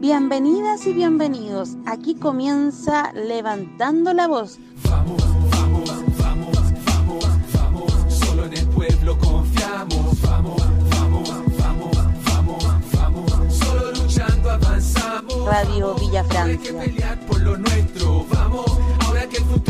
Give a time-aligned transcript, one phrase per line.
[0.00, 1.76] Bienvenidas y bienvenidos.
[1.84, 4.58] Aquí comienza Levantando la Voz.
[4.88, 7.92] Vamos, vamos, vamos, vamos, vamos.
[8.08, 10.22] Solo en el pueblo confiamos.
[10.22, 13.54] Vamos, vamos, vamos, vamos, vamos.
[13.54, 15.44] Solo luchando avanzamos.
[15.46, 16.78] Radio Villa Hay que Francia.
[16.80, 18.24] pelear por lo nuestro.
[18.32, 19.69] Vamos, ahora que el futuro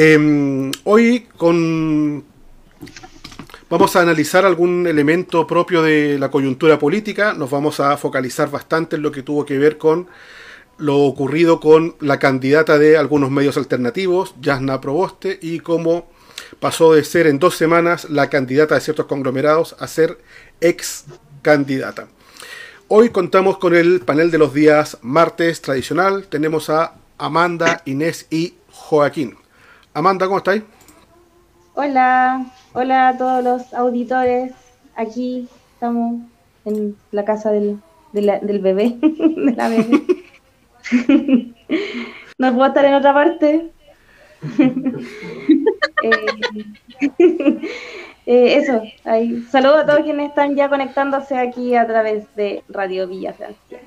[0.00, 1.26] Eh, hoy
[3.68, 7.32] vamos a analizar algún elemento propio de la coyuntura política.
[7.32, 10.06] Nos vamos a focalizar bastante en lo que tuvo que ver con
[10.76, 16.08] lo ocurrido con la candidata de algunos medios alternativos, Jasna Proboste, y cómo
[16.60, 20.18] pasó de ser en dos semanas la candidata de ciertos conglomerados a ser
[20.60, 21.06] ex
[21.42, 22.06] candidata.
[22.86, 26.28] Hoy contamos con el panel de los días martes tradicional.
[26.28, 29.38] Tenemos a Amanda, Inés y Joaquín.
[29.98, 30.62] Amanda, ¿cómo estáis?
[31.74, 34.52] Hola, hola a todos los auditores.
[34.94, 36.20] Aquí estamos
[36.64, 37.80] en la casa del,
[38.12, 40.02] de la- del bebé, de la bebé.
[42.38, 43.70] No puedo estar en otra parte.
[46.00, 46.10] Eh,
[48.26, 49.42] eh, eso, ahí.
[49.50, 53.80] Saludos a todos quienes están ya conectándose aquí a través de Radio Villa Francia.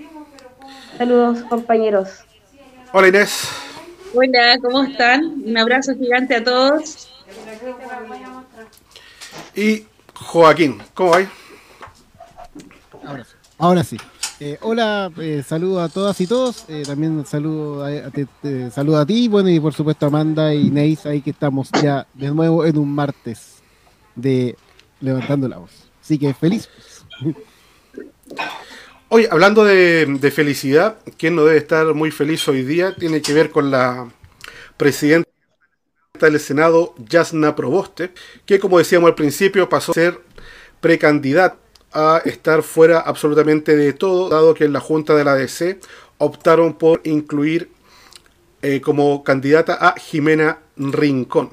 [0.98, 2.26] Saludos, compañeros.
[2.92, 3.50] Hola Inés.
[4.14, 5.42] Hola, ¿cómo están?
[5.46, 7.10] Un abrazo gigante a todos.
[9.56, 11.30] Y Joaquín, ¿cómo vais?
[13.06, 13.32] Ahora sí.
[13.58, 13.98] Ahora sí.
[14.40, 16.66] Eh, hola, eh, saludo a todas y todos.
[16.68, 20.10] eh, también saludo a, a- te- te saludo a ti, bueno, y por supuesto a
[20.10, 23.62] Amanda y Neis, ahí que estamos ya de nuevo en un martes
[24.16, 24.58] de
[25.00, 25.72] Levantando la Voz.
[26.02, 26.68] Así que feliz.
[29.14, 33.50] Oye, hablando de, felicidad, quien no debe estar muy feliz hoy día tiene que ver
[33.50, 34.10] con la
[34.78, 35.28] presidenta
[36.18, 38.14] del Senado, Yasna Proboste,
[38.46, 40.22] que como decíamos al principio pasó a ser
[40.80, 41.58] precandidata
[41.92, 45.82] a estar fuera absolutamente de todo, dado que en la Junta de la DC
[46.18, 47.70] optaron por incluir
[48.62, 51.50] eh, como candidata a Jimena Rincón.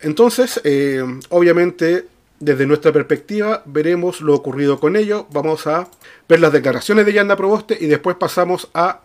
[0.00, 2.08] Entonces, eh, obviamente,
[2.40, 5.26] desde nuestra perspectiva, veremos lo ocurrido con ello.
[5.32, 5.88] Vamos a
[6.28, 9.00] ver las declaraciones de Yanda Proboste y después pasamos a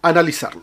[0.00, 0.62] analizarlo.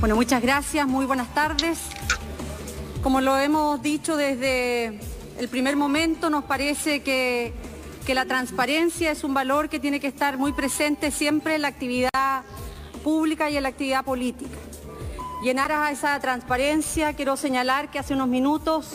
[0.00, 1.78] Bueno, muchas gracias, muy buenas tardes.
[3.04, 4.98] Como lo hemos dicho desde
[5.38, 7.52] el primer momento, nos parece que,
[8.04, 11.68] que la transparencia es un valor que tiene que estar muy presente siempre en la
[11.68, 12.42] actividad
[13.04, 14.58] pública y en la actividad política.
[15.42, 18.90] Y en aras a esa transparencia, quiero señalar que hace unos minutos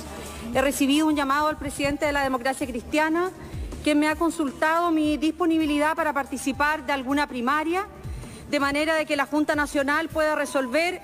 [0.54, 3.32] he recibido un llamado al presidente de la democracia cristiana,
[3.84, 7.86] que me ha consultado mi disponibilidad para participar de alguna primaria
[8.50, 11.02] de manera de que la Junta Nacional pueda resolver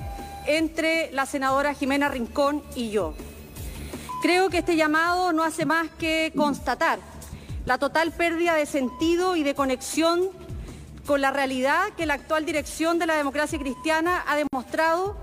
[0.48, 3.14] entre la senadora Jimena Rincón y yo.
[4.22, 7.00] Creo que este llamado no hace más que constatar
[7.66, 10.30] la total pérdida de sentido y de conexión
[11.06, 15.18] con la realidad que la actual dirección de la democracia cristiana ha demostrado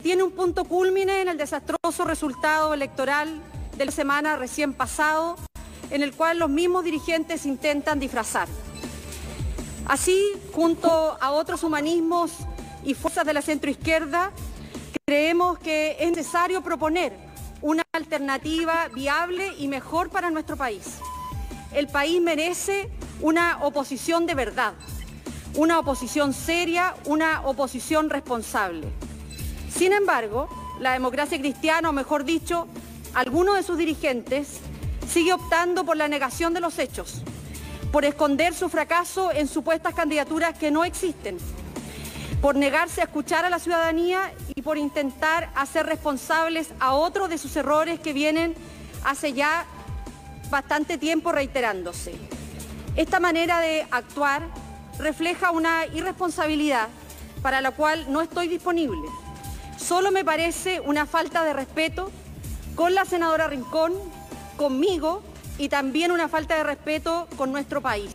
[0.00, 3.42] tiene un punto cúlmine en el desastroso resultado electoral
[3.76, 5.34] de la semana recién pasado,
[5.90, 8.46] en el cual los mismos dirigentes intentan disfrazar.
[9.86, 10.88] Así, junto
[11.20, 12.30] a otros humanismos
[12.84, 14.30] y fuerzas de la centroizquierda,
[15.04, 17.12] creemos que es necesario proponer
[17.60, 20.98] una alternativa viable y mejor para nuestro país.
[21.74, 22.88] El país merece
[23.20, 24.74] una oposición de verdad,
[25.54, 28.92] una oposición seria, una oposición responsable.
[29.78, 30.48] Sin embargo,
[30.80, 32.66] la democracia cristiana, o mejor dicho,
[33.14, 34.58] algunos de sus dirigentes,
[35.08, 37.22] sigue optando por la negación de los hechos,
[37.92, 41.38] por esconder su fracaso en supuestas candidaturas que no existen,
[42.42, 47.38] por negarse a escuchar a la ciudadanía y por intentar hacer responsables a otros de
[47.38, 48.56] sus errores que vienen
[49.04, 49.64] hace ya
[50.50, 52.16] bastante tiempo reiterándose.
[52.96, 54.42] Esta manera de actuar
[54.98, 56.88] refleja una irresponsabilidad
[57.42, 59.06] para la cual no estoy disponible.
[59.78, 62.10] Solo me parece una falta de respeto
[62.74, 63.94] con la senadora Rincón,
[64.56, 65.22] conmigo
[65.56, 68.14] y también una falta de respeto con nuestro país.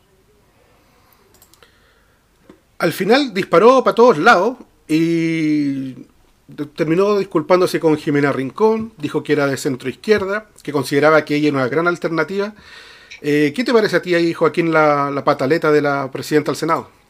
[2.77, 4.57] Al final disparó para todos lados
[4.87, 5.95] y
[6.75, 11.47] terminó disculpándose con Jimena Rincón, dijo que era de centro izquierda, que consideraba que ella
[11.47, 12.53] era una gran alternativa.
[13.21, 16.57] Eh, ¿Qué te parece a ti ahí, Joaquín, la, la pataleta de la presidenta del
[16.57, 17.02] Senado?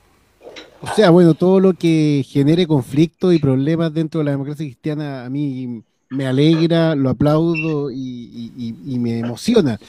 [0.84, 5.26] O sea, bueno, todo lo que genere conflictos y problemas dentro de la democracia cristiana
[5.26, 8.52] a mí me alegra, lo aplaudo y,
[8.86, 9.80] y me emociona.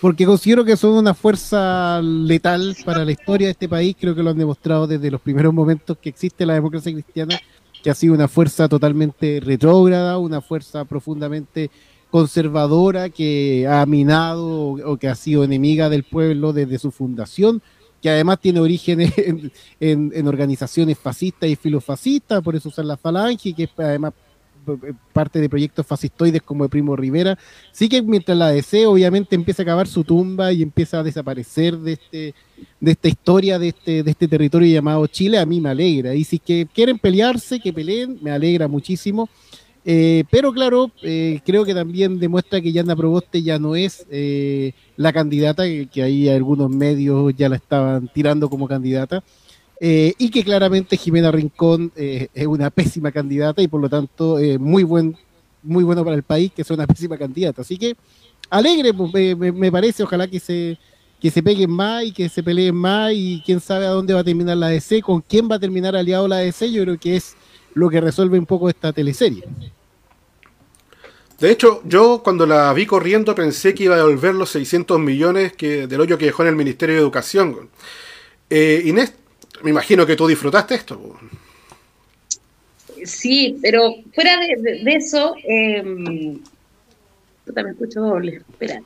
[0.00, 4.22] Porque considero que son una fuerza letal para la historia de este país, creo que
[4.22, 7.38] lo han demostrado desde los primeros momentos que existe la democracia cristiana,
[7.82, 11.70] que ha sido una fuerza totalmente retrógrada, una fuerza profundamente
[12.10, 17.60] conservadora que ha minado o, que ha sido enemiga del pueblo desde su fundación,
[18.00, 19.12] que además tiene orígenes
[19.80, 24.12] en, organizaciones fascistas y filofascistas, por eso usan la falange, que es además
[25.14, 27.38] parte de proyectos fascistoides como el Primo Rivera.
[27.72, 31.78] Sí que mientras la DC obviamente empieza a acabar su tumba y empieza a desaparecer
[31.78, 32.34] de este
[32.80, 36.14] de esta historia de este de este territorio llamado Chile, a mí me alegra.
[36.14, 39.28] Y si quieren pelearse, que peleen, me alegra muchísimo.
[39.90, 44.06] Eh, pero claro, eh, creo que también demuestra que Yana Proboste ya no es
[44.96, 49.24] la candidata, que, ahí algunos medios ya la estaban tirando como candidata.
[49.80, 54.40] Eh, y que claramente Jimena Rincón eh, es una pésima candidata y por lo tanto
[54.40, 55.16] eh, muy buen
[55.62, 57.62] muy bueno para el país que sea una pésima candidata.
[57.62, 57.96] Así que
[58.50, 60.78] alegre, pues, me, parece, ojalá que se,
[61.20, 64.20] que se peguen más y que se peleen más y quién sabe a dónde va
[64.20, 67.16] a terminar la DC, con quién va a terminar aliado la DC, yo creo que
[67.16, 67.36] es
[67.74, 69.44] lo que resuelve un poco esta teleserie.
[71.40, 75.52] De hecho, yo cuando la vi corriendo pensé que iba a devolver los 600 millones
[75.52, 77.70] que, del hoyo que dejó en el Ministerio de Educación.
[78.50, 79.12] Inés,
[79.62, 81.18] me imagino que tú disfrutaste esto.
[83.04, 86.40] Sí, pero fuera de, eso, eh, me
[87.70, 88.84] escucho doble, espérate.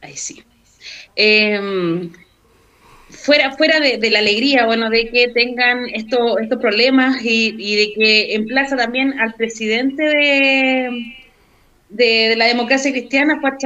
[0.00, 0.42] Ahí sí.
[1.14, 2.10] Em,
[3.22, 8.34] fuera fuera de, la alegría, bueno, de que tengan estos estos problemas y, de que
[8.34, 11.14] emplaza también al presidente de,
[11.90, 13.58] de, la democracia cristiana, Juan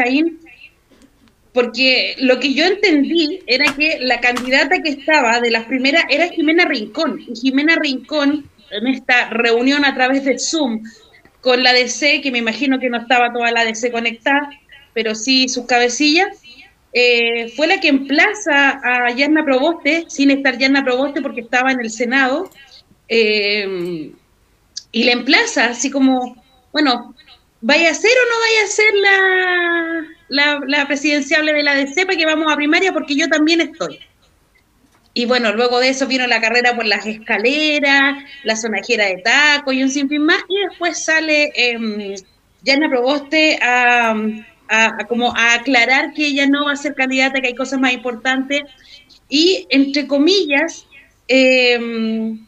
[1.53, 6.29] porque lo que yo entendí era que la candidata que estaba de las primeras era
[6.29, 7.21] Jimena Rincón.
[7.29, 10.83] Y Jimena Rincón, en esta reunión a través de Zoom
[11.41, 14.51] con la DC, que me imagino que no estaba toda la DC conectada,
[14.95, 16.44] pero sí sus cabecillas,
[16.97, 21.81] eh, fue la que emplaza a Yarna Proboste, sin estar Yarna Proboste porque estaba en
[21.81, 22.49] el Senado,
[23.09, 24.13] eh,
[24.93, 26.41] y la emplaza así como,
[26.73, 27.17] bueno,
[27.61, 32.17] ¿vaya a ser o no vaya a ser la, la, la de la DC para
[32.17, 33.99] que vamos a primaria porque yo también estoy.
[35.15, 39.73] Y bueno, luego de eso vino la carrera por las escaleras, la sonajera de taco
[39.73, 42.15] y un sinfín más, y después sale eh,
[42.63, 44.15] Yana Proboste a,
[45.09, 48.63] como a aclarar que ella no va a ser candidata, que hay cosas más importantes,
[49.29, 50.87] y entre comillas,
[51.29, 52.47] em,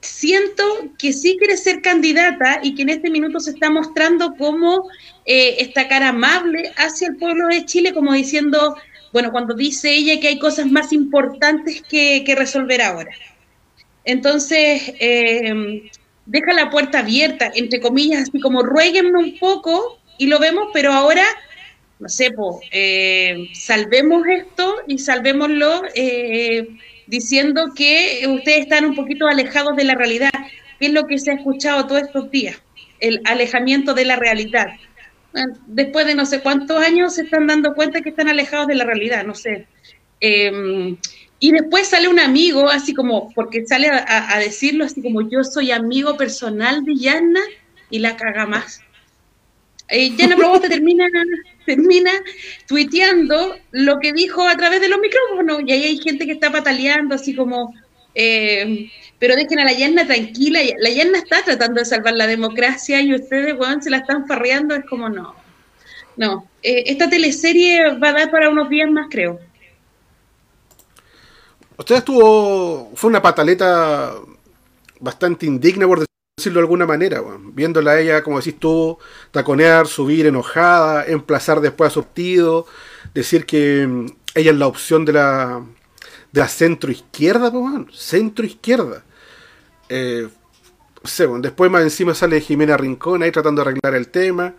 [0.00, 0.64] siento
[0.98, 4.88] que sí quiere ser candidata y que en este minuto se está mostrando como
[5.26, 8.76] eh, esta cara amable hacia el pueblo de Chile, como diciendo,
[9.12, 13.12] bueno, cuando dice ella que hay cosas más importantes que, resolver ahora.
[14.04, 15.90] Entonces, eh,
[16.26, 20.92] deja la puerta abierta, entre comillas, así como rueguenme un poco y lo vemos, pero
[20.92, 21.24] ahora,
[21.98, 22.58] no sé, pues,
[23.54, 25.82] salvemos esto y salvémoslo
[27.08, 30.30] diciendo que ustedes están un poquito alejados de la realidad,
[30.78, 32.60] que es lo que se ha escuchado todos estos días,
[33.00, 34.68] el alejamiento de la realidad.
[35.66, 38.84] Después de no sé cuántos años se están dando cuenta que están alejados de la
[38.84, 39.66] realidad, no sé.
[40.20, 40.96] Em,
[41.40, 45.70] y después sale un amigo, así como, porque sale a, decirlo así como yo soy
[45.70, 47.40] amigo personal de Yana
[47.90, 48.80] y la caga más.
[49.88, 51.06] Eh, Yana Proboste termina
[51.68, 52.10] termina
[52.66, 55.60] tuiteando lo que dijo a través de los micrófonos.
[55.66, 57.74] Y ahí hay gente que está pataleando, así como,
[58.14, 60.60] eh, pero dejen a la Yanna tranquila.
[60.78, 64.74] La Yanna está tratando de salvar la democracia y ustedes, weón, se la están farreando.
[64.74, 65.34] Es como, no.
[66.16, 66.48] No.
[66.62, 69.38] Eh, esta teleserie va a dar para unos días más, creo.
[71.76, 72.90] Usted estuvo.
[72.94, 74.14] Fue una pataleta
[75.00, 78.98] bastante indigna, por decirlo de alguna manera, viéndola a ella, como decís tú,
[79.30, 82.66] taconear, subir enojada, emplazar después a su partido,
[83.14, 85.62] decir que mm, ella es la opción de la,
[86.32, 87.52] de la centro izquierda,
[87.92, 89.04] centro izquierda.
[89.88, 90.28] Eh,
[91.40, 94.54] después más encima sale Jimena Rincón ahí tratando de arreglar el tema.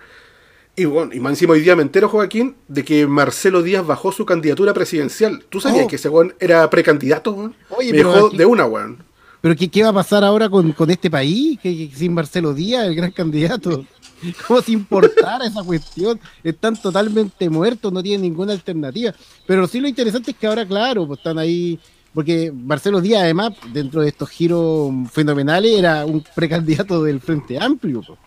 [0.75, 4.13] Y bueno, y más encima hoy día me entero, Joaquín, de que Marcelo Díaz bajó
[4.13, 5.43] su candidatura presidencial.
[5.49, 5.87] ¿Tú sabías oh.
[5.87, 9.03] que ese weón era precandidato, me dejó de una, weón.
[9.41, 11.57] Pero ¿qué, qué va a pasar ahora con, este país?
[11.61, 13.85] sin Marcelo Díaz, el gran candidato.
[14.47, 16.19] ¿Cómo se importara esa cuestión?
[16.43, 19.13] Están totalmente muertos, no tienen ninguna alternativa.
[19.45, 21.79] Pero sí lo interesante es que ahora, claro, pues están ahí,
[22.13, 28.01] porque Marcelo Díaz, además, dentro de estos giros fenomenales, era un precandidato del Frente Amplio.
[28.05, 28.19] Pues.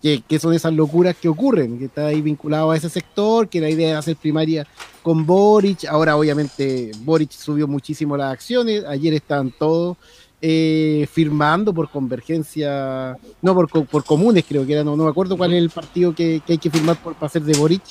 [0.00, 3.60] que, que, son esas locuras que ocurren, que está ahí vinculado a ese sector, que
[3.60, 4.66] la idea es hacer primaria
[5.02, 9.96] con Boric, ahora obviamente Boric subió muchísimo las acciones, ayer estaban todos
[10.42, 15.52] eh, firmando por convergencia, no por, por comunes creo que era, no, me acuerdo cuál
[15.52, 17.82] es el partido que, hay que firmar por, para hacer de Boric.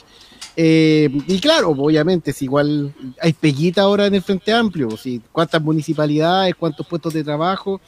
[0.56, 5.62] Eh, y claro, obviamente, si igual hay peguita ahora en el Frente Amplio, si cuántas
[5.62, 7.80] municipalidades, cuántos puestos de trabajo,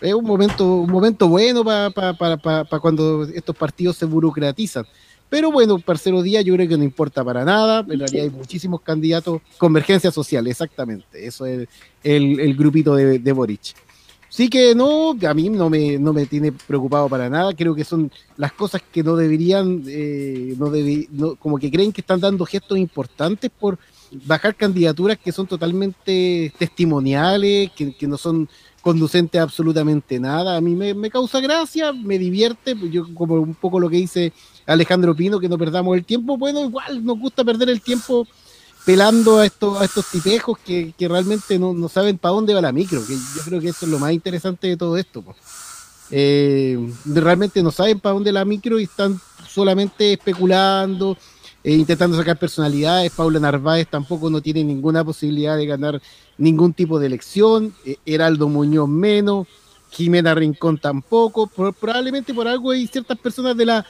[0.00, 4.86] es un momento, un momento bueno para pa, pa, pa, cuando estos partidos se burocratizan.
[5.30, 7.86] Pero bueno, Parcero Díaz yo creo que no importa para nada.
[7.88, 9.40] En realidad hay muchísimos candidatos.
[9.58, 11.24] Convergencia social, exactamente.
[11.24, 11.68] Eso es
[12.02, 13.74] el, el grupito de, de, Boric.
[14.28, 17.54] Sí que no, a mí no me, no me tiene preocupado para nada.
[17.54, 21.92] Creo que son las cosas que no deberían, eh, no, debe, no como que creen
[21.92, 23.78] que están dando gestos importantes por
[24.26, 28.48] bajar candidaturas que son totalmente testimoniales, que, que no son
[28.82, 30.56] conducente a absolutamente nada.
[30.56, 34.32] A mí me, me, causa gracia, me divierte, yo como un poco lo que dice
[34.70, 38.26] Alejandro Pino, que no perdamos el tiempo, bueno, igual nos gusta perder el tiempo
[38.84, 43.42] pelando a estos, tipejos que, realmente no, saben para dónde va la micro, que yo
[43.44, 45.24] creo que eso es lo más interesante de todo esto.
[46.12, 51.16] Eh, realmente no saben para dónde la micro y están solamente especulando,
[51.62, 53.12] eh, intentando sacar personalidades.
[53.12, 56.00] Paula Narváez tampoco no tiene ninguna posibilidad de ganar
[56.38, 57.74] ningún tipo de elección.
[57.84, 59.46] Eh, Heraldo Muñoz menos.
[59.90, 61.46] Jimena Rincón tampoco.
[61.48, 63.86] Probablemente por algo hay ciertas personas de la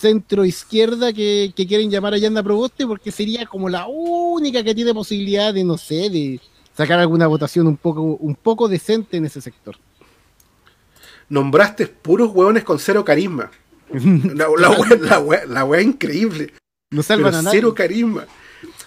[0.00, 4.74] centro izquierda que, que quieren llamar a Yanda Proboste porque sería como la única que
[4.74, 6.40] tiene posibilidad de, no sé, de
[6.76, 9.76] sacar alguna votación un poco, un poco decente en ese sector.
[11.28, 13.50] Nombraste puros hueones con cero carisma.
[13.92, 14.68] La, la,
[15.00, 16.54] la, la, la wea increíble.
[16.90, 17.58] No salvan a nadie.
[17.58, 18.24] cero carisma.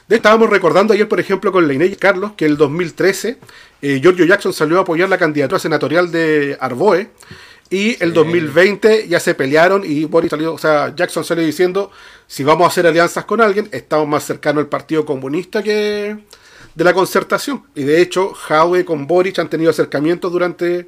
[0.08, 3.38] De estábamos recordando ayer, por ejemplo, con la Inés Carlos, que el 2013
[3.82, 7.10] eh, Giorgio Jackson salió a apoyar la candidatura senatorial de Arboe.
[7.74, 8.15] Y el sí.
[8.15, 11.89] 2020 ya se pelearon y Boris salió, o sea, Jackson salió diciendo,
[12.27, 16.15] si vamos a hacer alianzas con alguien, estamos más cercanos al Partido Comunista que
[16.75, 17.63] de la concertación.
[17.74, 20.88] Y de hecho, Howe con Boris han tenido acercamientos durante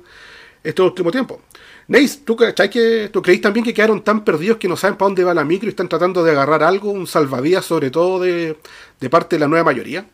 [0.64, 1.42] este último tiempo.
[1.88, 5.24] Neis, ¿tú, que, ¿tú creéis también que quedaron tan perdidos que no saben para dónde
[5.24, 8.58] va la micro y están tratando de agarrar algo, un salvavidas sobre todo de,
[9.00, 10.06] de parte de la nueva mayoría?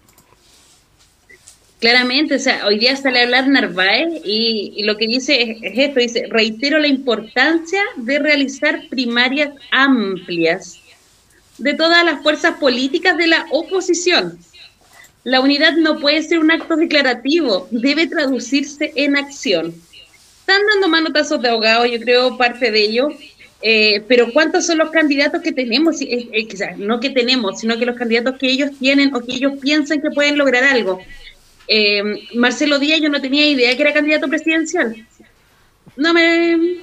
[1.82, 5.74] Claramente, o sea, hoy día sale a hablar Narváez y, lo que dice es, es,
[5.80, 10.80] esto, dice, reitero la importancia de realizar primarias amplias
[11.58, 14.38] de todas las fuerzas políticas de la oposición.
[15.24, 19.74] La unidad no puede ser un acto declarativo, debe traducirse en acción.
[20.42, 23.10] Están dando manotazos de ahogado, yo creo parte de ello,
[23.64, 26.00] eh, pero ¿cuántos son los candidatos que tenemos?
[26.02, 29.34] Eh, eh, sea, no que tenemos, sino que los candidatos que ellos tienen o que
[29.34, 31.00] ellos piensan que pueden lograr algo.
[31.68, 35.06] Eh, Marcelo Díaz, yo no tenía idea que era candidato presidencial.
[35.96, 36.80] No me.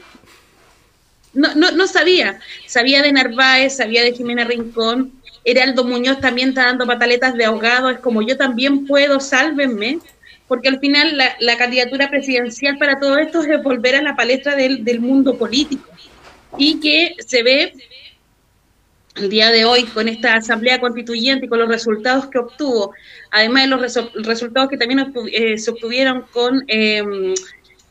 [1.35, 2.40] No, no, sabía.
[2.66, 5.12] Sabía de Narváez, sabía de Jimena Rincón.
[5.44, 7.90] Heraldo Muñoz también está dando pataletas de ahogado.
[7.90, 9.99] Es como yo también puedo, sálvenme.
[10.47, 14.56] Porque al final la, la candidatura presidencial para todo esto es volver a la palestra
[14.56, 15.88] del, del mundo político.
[16.56, 17.75] Y que se ve
[19.18, 22.92] el día de hoy con esta asamblea constituyente y con los resultados que obtuvo,
[23.30, 27.02] además de los resu resultados que también eh, se obtuvieron con eh,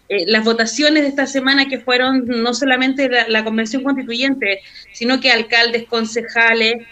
[0.10, 4.62] eh, las votaciones de esta semana que fueron no solamente la, la convención constituyente,
[4.93, 6.86] sino que alcaldes, concejales,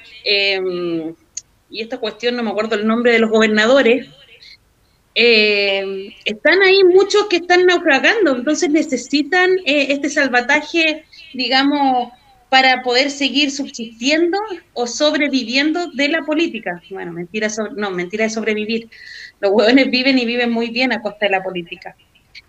[1.69, 4.07] y esta cuestión no me acuerdo el nombre de los gobernadores,
[5.13, 12.11] están ahí muchos que están naufragando, entonces necesitan este salvataje, digamos,
[12.55, 14.37] para poder seguir subsistiendo
[14.71, 16.81] o sobreviviendo de la política.
[16.89, 18.89] Bueno, mentira, sobre, no, mentira de sobrevivir.
[19.41, 21.97] Los hueones viven y viven muy bien a costa de la política.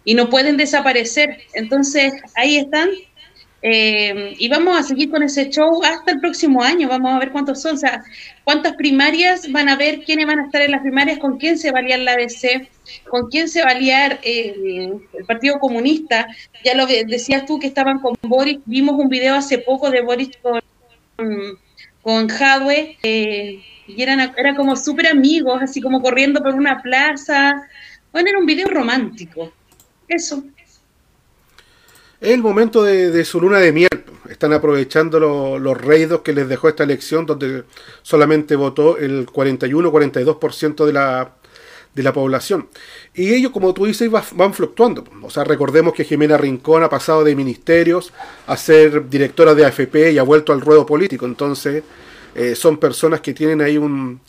[0.04, 1.38] Y no pueden desaparecer.
[1.54, 2.88] Entonces, ahí están.
[3.68, 6.88] Eh, y vamos a seguir con ese show hasta el próximo año.
[6.88, 8.04] Vamos a ver cuántos son, o sea,
[8.44, 11.72] cuántas primarias van a ver, quiénes van a estar en las primarias, con quién se
[11.72, 12.68] va a liar la ABC,
[13.10, 16.28] con quién se va a liar eh, el Partido Comunista.
[16.64, 20.30] Ya lo decías tú que estaban con Boris, vimos un video hace poco de Boris
[20.40, 20.60] con,
[22.02, 27.66] con Jadwe, eh, y eran era como súper amigos, así como corriendo por una plaza.
[28.12, 29.52] Bueno, era un video romántico.
[30.06, 30.44] Eso.
[32.20, 33.88] Es el momento de, de, su luna de miel.
[34.28, 37.64] Están aprovechando lo, los reidos que les dejó esta elección, donde
[38.02, 41.32] solamente votó el 41-42% de la,
[41.94, 42.68] de la población.
[43.14, 45.04] Y ellos, como tú dices, van fluctuando.
[45.22, 48.12] O sea, recordemos que Jimena Rincón ha pasado de ministerios
[48.46, 51.26] a ser directora de AFP y ha vuelto al ruedo político.
[51.26, 51.82] Entonces,
[52.34, 54.20] eh, son personas que tienen ahí un,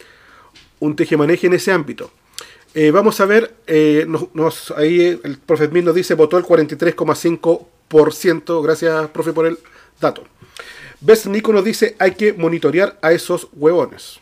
[0.80, 2.12] un tejemaneje en ese ámbito.
[2.74, 6.44] Eh, vamos a ver, eh, nos, nos, ahí el profe Smith nos dice, votó el
[6.46, 9.58] 43,5%, gracias profe por el
[10.00, 10.24] dato.
[11.00, 14.20] Best Nico nos dice, hay que monitorear a esos huevones.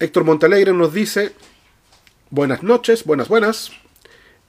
[0.00, 1.32] Héctor Montalegre nos dice,
[2.30, 3.70] buenas noches, buenas, buenas.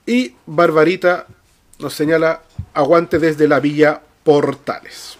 [0.06, 1.28] Y Barbarita
[1.80, 2.44] nos señala,
[2.74, 5.18] aguante desde la Villa Portales.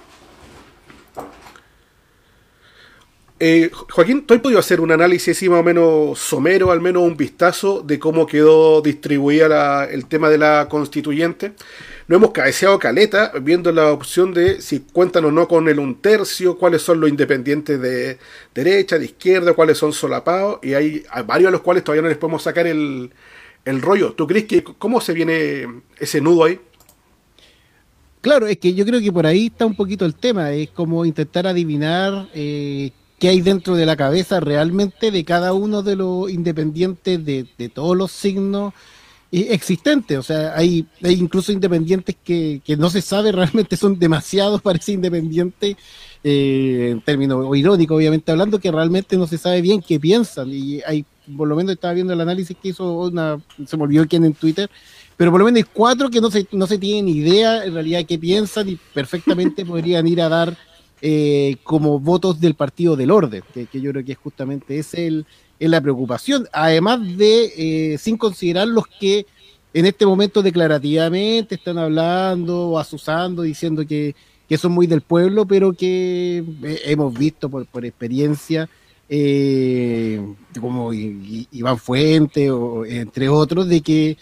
[3.42, 7.04] Eh, Joaquín, ¿tú has podido hacer un análisis así más o menos somero, al menos
[7.04, 11.54] un vistazo de cómo quedó distribuida el tema de la constituyente?
[12.10, 16.02] No hemos cabeceado caleta viendo la opción de si cuentan o no con el un
[16.02, 18.18] tercio, cuáles son los independientes de
[18.56, 22.18] derecha, de izquierda, cuáles son solapados, y hay, varios a los cuales todavía no les
[22.18, 23.12] podemos sacar el,
[23.64, 24.14] rollo.
[24.14, 25.68] ¿Tú crees que cómo se viene
[26.00, 26.60] ese nudo ahí?
[28.22, 31.06] Claro, es que yo creo que por ahí está un poquito el tema, es como
[31.06, 32.90] intentar adivinar eh,
[33.20, 37.96] qué hay dentro de la cabeza realmente de cada uno de los independientes de, todos
[37.96, 38.74] los signos
[39.32, 40.18] existentes.
[40.18, 44.94] O sea, hay, hay incluso independientes que, no se sabe realmente, son demasiados para ese
[44.94, 45.78] independiente,
[46.24, 50.50] eh, en términos irónicos, obviamente hablando, que realmente no se sabe bien qué piensan.
[50.52, 51.06] Y hay,
[51.38, 54.34] por lo menos estaba viendo el análisis que hizo una, se me olvidó quién en
[54.34, 54.70] Twitter,
[55.16, 58.06] pero por lo menos hay cuatro que no se, no se tienen idea en realidad
[58.08, 60.58] qué piensan y perfectamente podrían ir a dar
[61.02, 65.26] eh, como votos del partido del orden, que, yo creo que es justamente es el,
[65.60, 69.26] es la preocupación, además de, eh, sin considerar los que
[69.74, 74.16] en este momento declarativamente están hablando o asusando, diciendo que,
[74.48, 78.70] que son muy del pueblo, pero que eh, hemos visto por, por experiencia,
[80.62, 84.18] como Iván Fuente, o, entre otros, de que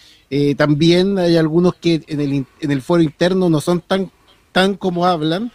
[0.56, 4.10] también hay algunos que en el, en el foro interno no son tan,
[4.54, 5.52] tan como hablan,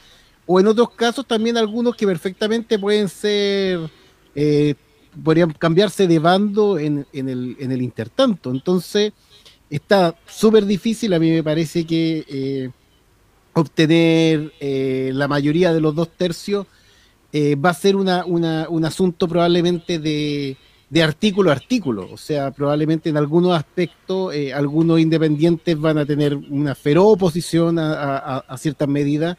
[0.46, 3.90] o en otros casos también algunos que perfectamente pueden ser,
[4.34, 4.74] eh,
[5.22, 8.50] podrían cambiarse de bando en, el, intertanto.
[8.50, 9.12] Entonces,
[9.70, 12.70] está súper difícil, a mí me parece que eh,
[13.52, 16.66] obtener eh, la mayoría de los dos tercios
[17.34, 20.54] va a ser una, un asunto probablemente de,
[20.90, 22.06] de artículo a artículo.
[22.12, 28.36] O sea, probablemente en algunos aspectos algunos independientes van a tener una feroz oposición a,
[28.36, 29.38] a ciertas medidas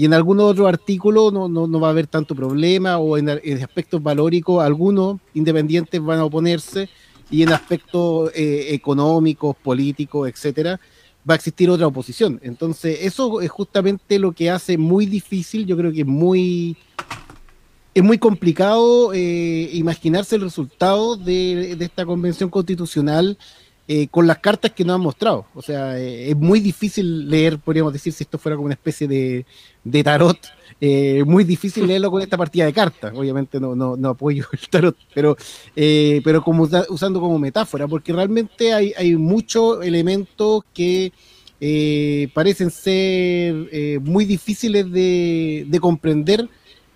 [0.00, 4.02] y en algunos otros artículos no, no, va a haber tanto problema, o en, aspectos
[4.02, 6.88] valóricos algunos independientes van a oponerse,
[7.30, 10.80] y en aspectos eh, económicos, políticos, etcétera,
[11.28, 12.40] va a existir otra oposición.
[12.42, 16.78] Entonces, eso es justamente lo que hace muy difícil, yo creo que es muy,
[17.92, 23.36] es muy complicado eh, imaginarse el resultado de, de, esta convención constitucional
[23.92, 25.46] eh, con las cartas que nos han mostrado.
[25.52, 29.08] O sea, eh, es muy difícil leer, podríamos decir, si esto fuera como una especie
[29.08, 29.44] de,
[29.82, 30.38] de tarot,
[30.80, 33.12] eh, muy difícil leerlo con esta partida de cartas.
[33.16, 35.36] Obviamente no, no, no apoyo el tarot, pero,
[35.74, 41.12] pero como usando como metáfora, porque realmente hay, hay muchos elementos que
[42.32, 46.48] parecen ser muy difíciles de, de comprender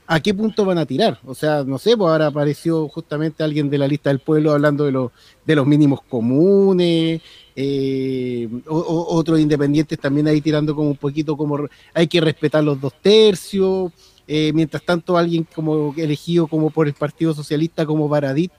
[0.06, 1.18] a qué punto van a tirar.
[1.24, 4.84] O sea, no sé, pues ahora apareció justamente alguien de la lista del pueblo hablando
[4.84, 7.22] de, los mínimos comunes,
[7.56, 12.94] eh, otros independientes también ahí tirando como un poquito como hay que respetar los dos
[13.00, 13.92] tercios.
[14.26, 18.52] Eh, mientras tanto, alguien como elegido como por el Partido Socialista como Baradit,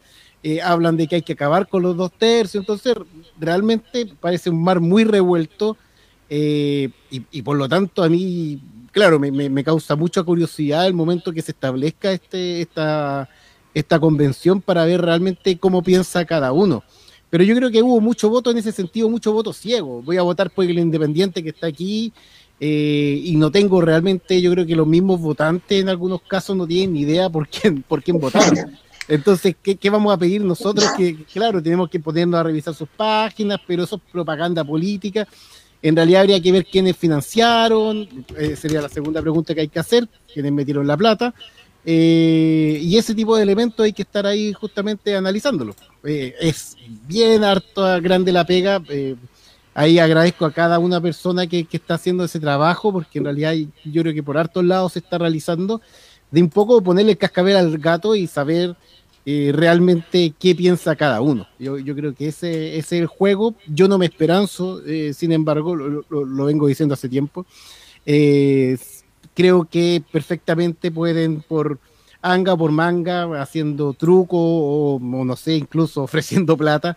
[0.43, 2.62] eh, hablan de que hay que acabar con los dos tercios.
[2.62, 2.95] Entonces,
[3.39, 5.77] realmente parece un mar muy revuelto.
[6.27, 8.60] y, por lo tanto, a mí
[8.95, 13.27] claro, me, causa mucha curiosidad el momento que se establezca este, esta,
[13.73, 16.81] esta convención para ver realmente cómo piensa cada uno.
[17.29, 20.01] Pero yo creo que hubo mucho voto en ese sentido, mucho voto ciego.
[20.01, 22.13] Voy a votar por el independiente que está aquí
[22.62, 26.65] eh, y no tengo realmente, yo creo que los mismos votantes en algunos casos no
[26.65, 28.53] tienen ni idea por quién, por quién votar.
[29.10, 30.89] Entonces, ¿qué, ¿qué, vamos a pedir nosotros?
[30.95, 35.27] Que, claro, tenemos que ponernos a revisar sus páginas, pero eso es propaganda política.
[35.86, 39.78] En realidad habría que ver quiénes financiaron, eh, sería la segunda pregunta que hay que
[39.78, 41.32] hacer, quiénes metieron la plata.
[41.86, 45.76] Eh, y ese tipo de elementos hay que estar ahí justamente analizándolo.
[46.04, 46.76] Eh, es
[47.08, 48.82] bien harto grande la pega.
[49.76, 53.54] ahí agradezco a cada una persona que, que, está haciendo ese trabajo, porque en realidad
[53.84, 55.82] yo creo que por hartos lados se está realizando,
[56.32, 58.76] de un poco ponerle el cascabel al gato y saber
[59.27, 61.47] eh, realmente qué piensa cada uno.
[61.57, 63.55] Yo, yo creo que ese, es el juego.
[63.67, 67.43] Yo no me esperanzo, eh, sin embargo, lo, vengo diciendo hace tiempo.
[68.05, 68.77] Eh,
[69.33, 71.79] creo que perfectamente pueden por
[72.21, 76.95] anga por manga, haciendo truco o, no sé, incluso ofreciendo plata,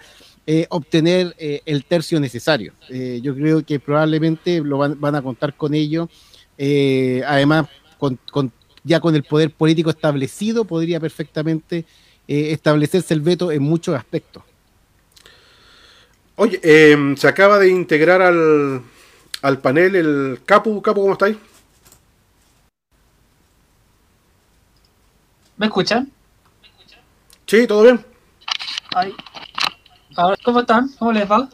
[0.70, 2.72] obtener el tercio necesario.
[2.88, 6.08] yo creo que probablemente lo van, van a contar con ello.
[7.26, 8.50] además, con, con,
[8.84, 11.84] ya con el poder político establecido, podría perfectamente
[12.28, 14.42] eh, establecerse el veto en muchos aspectos.
[16.36, 18.82] Oye, eh, se acaba de integrar al,
[19.40, 20.82] al panel el Capu.
[20.82, 21.38] Capu, ¿cómo estáis?
[25.56, 26.04] ¿Me escuchan?
[26.86, 26.96] ¿Me?
[27.46, 28.04] Sí, todo bien.
[28.94, 29.14] Ay.
[30.44, 30.88] ¿Cómo están?
[30.98, 31.48] ¿Cómo les va?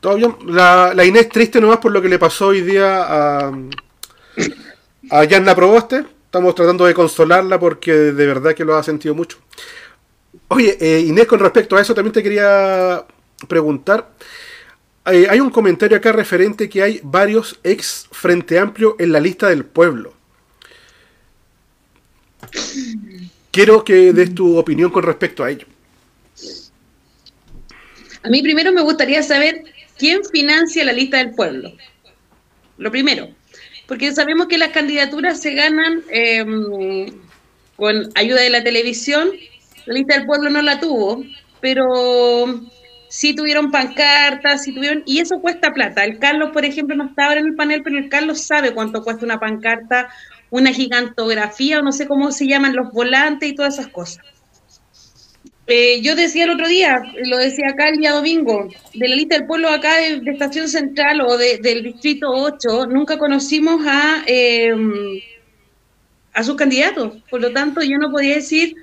[0.00, 0.36] Todo bien.
[0.46, 3.52] La, la Inés triste nomás por lo que le pasó hoy día a,
[5.10, 6.06] a Yanna Proboste,
[6.36, 9.38] Estamos tratando de consolarla porque de verdad que lo ha sentido mucho.
[10.48, 13.06] Oye, eh, Inés, con respecto a eso también te quería
[13.48, 14.10] preguntar.
[15.06, 19.48] Eh, hay un comentario acá referente que hay varios ex Frente Amplio en la lista
[19.48, 20.12] del pueblo.
[23.50, 25.66] Quiero que des tu opinión con respecto a ello.
[28.22, 29.62] A mí primero me gustaría saber
[29.96, 31.72] quién financia la lista del pueblo.
[32.76, 33.30] Lo primero,
[33.86, 37.12] porque sabemos que las candidaturas se ganan eh,
[37.76, 39.30] con ayuda de la televisión.
[39.86, 41.22] La lista del pueblo no la tuvo,
[41.60, 41.86] pero
[43.08, 46.04] sí tuvieron pancartas, sí tuvieron, y eso cuesta plata.
[46.04, 49.24] El Carlos, por ejemplo, no estaba en el panel, pero el Carlos sabe cuánto cuesta
[49.24, 50.08] una pancarta,
[50.50, 54.24] una gigantografía, o no sé cómo se llaman los volantes y todas esas cosas.
[55.68, 59.36] Eh, yo decía el otro día, lo decía acá el día domingo, de la lista
[59.36, 64.72] del pueblo acá de, Estación Central o de, del Distrito 8, nunca conocimos a, eh,
[66.32, 67.14] a sus candidatos.
[67.28, 68.76] Por lo tanto, yo no podía decir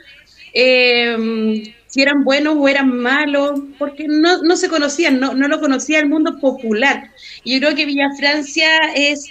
[0.53, 5.61] eh, si eran buenos o eran malos, porque no, no se conocían, no, no lo
[5.61, 7.11] conocía el mundo popular.
[7.45, 9.29] Y yo creo que Villa Francia es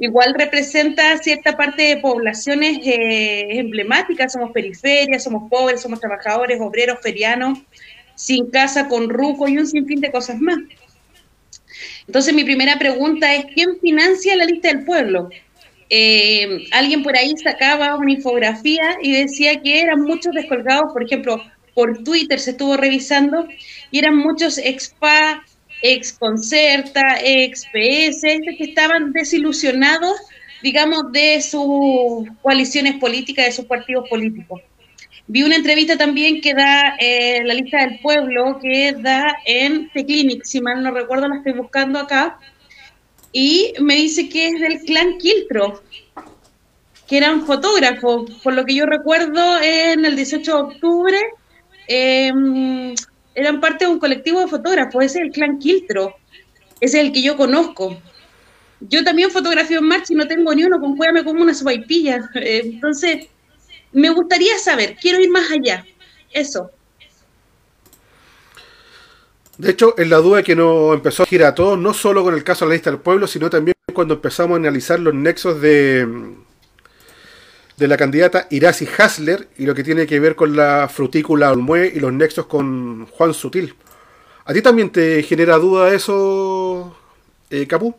[0.00, 6.98] igual representa cierta parte de poblaciones eh, emblemáticas, somos periferias, somos pobres, somos trabajadores, obreros,
[7.02, 7.58] ferianos,
[8.14, 10.58] sin casa, con ruco y un sinfín de cosas más.
[12.06, 15.28] Entonces mi primera pregunta es, ¿quién financia la lista del pueblo?
[15.90, 21.42] Eh, alguien por ahí sacaba una infografía y decía que eran muchos descolgados, por ejemplo,
[21.74, 23.46] por Twitter se estuvo revisando,
[23.90, 25.44] y eran muchos expa,
[25.82, 30.20] ex Concerta, ex PS, que estaban desilusionados,
[30.62, 34.60] digamos, de sus coaliciones políticas, de sus partidos políticos.
[35.26, 40.04] Vi una entrevista también que da eh, la lista del pueblo, que da en The
[40.04, 42.38] Clinic, si mal no recuerdo, la estoy buscando acá,
[43.32, 45.82] y me dice que es del clan Quiltro,
[47.06, 51.18] que eran fotógrafos, por lo que yo recuerdo en el 18 de octubre,
[51.86, 52.32] eh,
[53.34, 56.16] eran parte de un colectivo de fotógrafos, ese es el clan Quiltro,
[56.80, 58.00] ese es el que yo conozco.
[58.80, 62.30] Yo también fotografío en marcha y no tengo ni uno, con me como una sopaipilla.
[62.34, 63.26] Eh, entonces,
[63.92, 65.84] me gustaría saber, quiero ir más allá.
[66.32, 66.70] Eso.
[69.58, 72.32] De hecho, en la duda que nos empezó a girar a todos, no solo con
[72.32, 75.60] el caso de la lista del pueblo, sino también cuando empezamos a analizar los nexos
[75.60, 76.08] de,
[77.80, 81.90] de la candidata Irasi Hasler y lo que tiene que ver con la frutícula Olmue
[81.94, 83.74] y los nexos con Juan Sutil.
[84.44, 86.94] ¿A ti también te genera duda eso,
[87.48, 87.96] eh, Capú?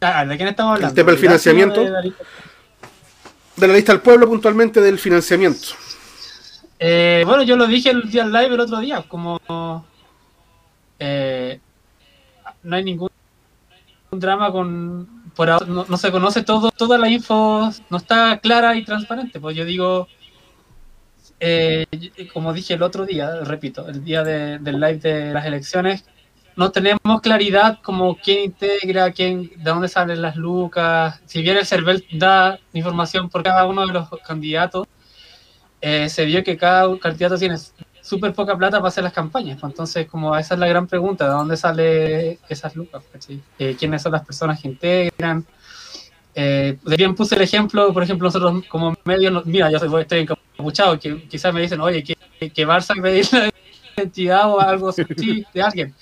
[0.00, 0.88] Ah, ¿De quién estamos hablando?
[0.88, 1.82] El tema del financiamiento.
[1.82, 5.68] De la, de la lista del pueblo, puntualmente del financiamiento.
[6.78, 9.38] Eh, bueno, yo lo dije el día live el otro día, como
[10.98, 11.60] eh,
[12.62, 13.10] no hay ningún
[14.12, 18.84] drama con por ahora no, se conoce todo, toda la info no está clara y
[18.84, 19.40] transparente.
[19.40, 20.08] Pues yo digo,
[21.40, 21.86] eh,
[22.32, 26.04] como dije el otro día, repito, el día de, del live de las elecciones,
[26.56, 31.20] no tenemos claridad como quién integra, quién, de dónde salen las lucas.
[31.26, 34.86] Si bien el CERVEL da información por cada uno de los candidatos,
[35.80, 37.56] eh, se vio que cada candidato tiene
[38.04, 39.58] súper poca plata para hacer las campañas.
[39.58, 43.02] Pues entonces, como esa es la gran pregunta, ¿de dónde sale esas lucas?
[43.58, 45.44] Eh, ¿Quiénes son las personas que integran?
[46.34, 50.98] Eh, bien puse el ejemplo, por ejemplo, nosotros como medio, mira, yo soy, estoy encapuchado,
[50.98, 52.14] que quizás me dicen, oye, que,
[52.50, 53.50] que Barça pedir la
[53.96, 55.02] identidad o algo así
[55.54, 55.94] de alguien.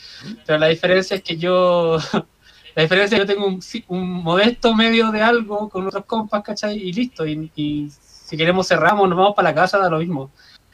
[0.44, 1.98] Pero la diferencia es que yo,
[2.74, 6.42] la diferencia es que yo tengo un, un modesto medio de algo con otros compas,
[6.42, 6.78] ¿cachai?
[6.78, 10.32] Y listo, y, y si queremos cerramos, nos vamos para la casa, da lo mismo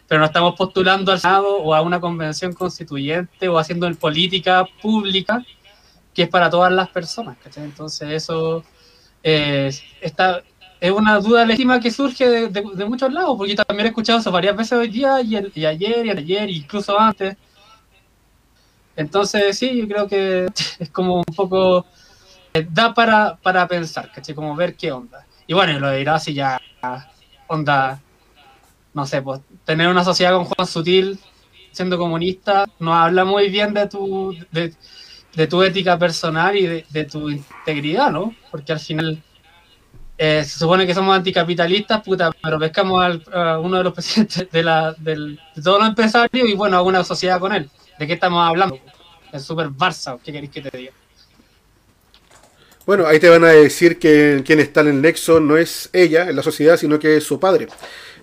[0.09, 4.67] pero no estamos postulando al Senado o a una convención constituyente o haciendo en política
[4.81, 5.45] pública
[6.15, 7.37] que es para todas las personas.
[7.45, 7.65] ¿cachai?
[7.65, 8.65] Entonces eso
[9.23, 10.43] eh, está,
[10.81, 14.33] es una duda legítima que surge de, muchos lados, porque yo también he escuchado eso
[14.33, 17.37] varias veces hoy día y, el, y ayer y ayer, incluso antes.
[18.97, 21.85] Entonces sí, yo creo que es como un poco,
[22.55, 24.35] eh, da para, para pensar, ¿cachai?
[24.35, 25.27] Como ver qué onda.
[25.47, 26.59] Y bueno, lo dirá si ya
[27.47, 28.01] onda
[28.99, 31.21] no sé, pues tener una sociedad con Juan Sutil
[31.71, 34.75] siendo comunista no habla muy bien de tu, de,
[35.37, 38.35] de tu ética personal y de, de, tu integridad, ¿no?
[38.51, 39.23] Porque al final
[40.19, 44.51] eh, se supone que somos anticapitalistas, puta, pero pescamos al, a uno de los presidentes
[44.51, 47.71] de, la, del, de todos los empresarios y bueno, a una sociedad con él.
[48.01, 48.81] ¿De qué estamos hablando?
[49.33, 50.93] Es súper Barça, ¿qué queréis que te diga?
[52.85, 56.29] Bueno, ahí te van a decir que quien está en el nexo no es ella,
[56.29, 57.69] en la sociedad, sino que es su padre.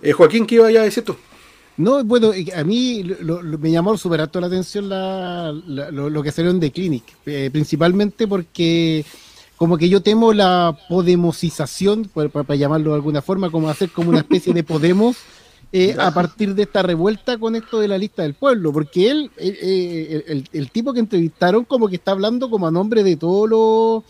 [0.02, 1.16] Eh, Joaquín, ¿qué iba a decir tú?
[1.76, 6.08] No, bueno, a mí lo, lo, me llamó súper alto la atención la, la, lo,
[6.08, 9.04] lo, que salió en The Clinic, eh, principalmente porque
[9.56, 14.08] como que yo temo la podemosización, para, para, llamarlo de alguna forma, como hacer como
[14.08, 15.18] una especie de Podemos
[15.70, 19.30] eh, a partir de esta revuelta con esto de la lista del pueblo, porque él,
[19.36, 23.50] eh, el, el, tipo que entrevistaron como que está hablando como a nombre de todos
[23.50, 24.04] los,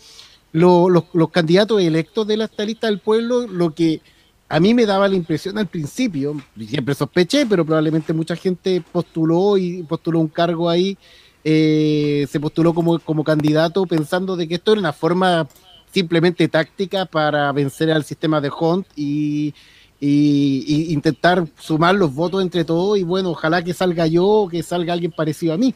[0.53, 3.99] los, los, los candidatos electos de la, esta lista del pueblo, lo que
[4.49, 9.57] a mí me daba la impresión al principio, siempre sospeché, pero probablemente mucha gente postuló
[9.57, 10.97] y postuló un cargo ahí,
[11.43, 15.47] eh, se postuló como, como candidato pensando de que esto era una forma
[15.91, 19.53] simplemente táctica para vencer al sistema de Hunt y,
[19.99, 24.63] y, intentar sumar los votos entre todos y bueno, ojalá que salga yo o que
[24.63, 25.73] salga alguien parecido a mí.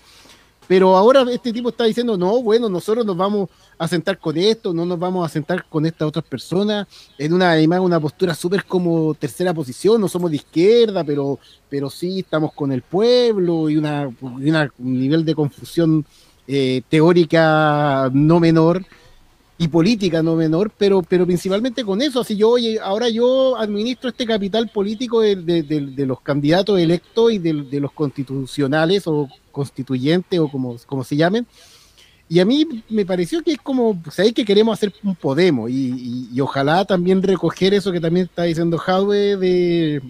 [0.67, 4.74] Pero ahora este tipo está diciendo, no, bueno, nosotros nos vamos a sentar con esto,
[4.74, 8.63] no nos vamos a sentar con estas otras personas, en una, además, una postura súper
[8.65, 13.78] como tercera posición, no somos de izquierda, pero, pero sí estamos con el pueblo y
[13.78, 16.06] una, un nivel de confusión
[16.47, 18.86] eh, teórica no menor
[19.58, 22.21] y política no menor, pero, pero principalmente con eso.
[22.21, 27.38] Así yo, oye, ahora yo administro este capital político de, de los candidatos electos y
[27.38, 31.46] de, los constitucionales o constituyentes o como, como se llamen.
[32.30, 35.74] Y a mí me pareció que es como, sabéis que queremos hacer un Podemos y,
[35.74, 40.02] y, y, ojalá también recoger eso que también está diciendo Jaue de,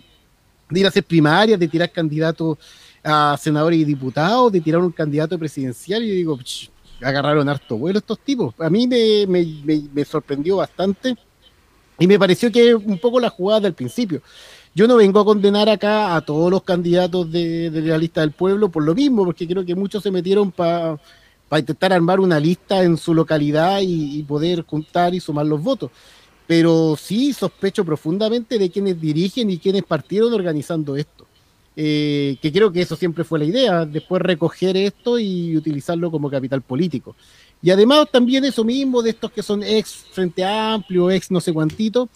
[0.70, 2.60] de ir a hacer primarias, de tirar candidatos
[3.04, 6.04] a senadores y diputados, de tirar un candidato presidencial.
[6.04, 6.40] Y yo digo,
[7.02, 8.54] agarraron harto vuelo estos tipos.
[8.60, 11.16] A mí me, me, me, me, sorprendió bastante
[12.00, 14.22] y me pareció que un poco la jugada del principio.
[14.74, 18.70] Yo no vengo a condenar acá a todos los candidatos de, la lista del pueblo
[18.70, 21.00] por lo mismo, porque creo que muchos se metieron para
[21.50, 25.62] pa intentar armar una lista en su localidad y, y poder juntar y sumar los
[25.62, 25.92] votos.
[26.48, 31.28] Pero sí sospecho profundamente de quienes dirigen y quienes partieron organizando esto.
[31.76, 36.30] Eh, que creo que eso siempre fue la idea, después recoger esto y utilizarlo como
[36.30, 37.16] capital político.
[37.62, 41.54] Y además también eso mismo de estos que son ex Frente Amplio, ex no sé
[41.54, 42.10] cuantito,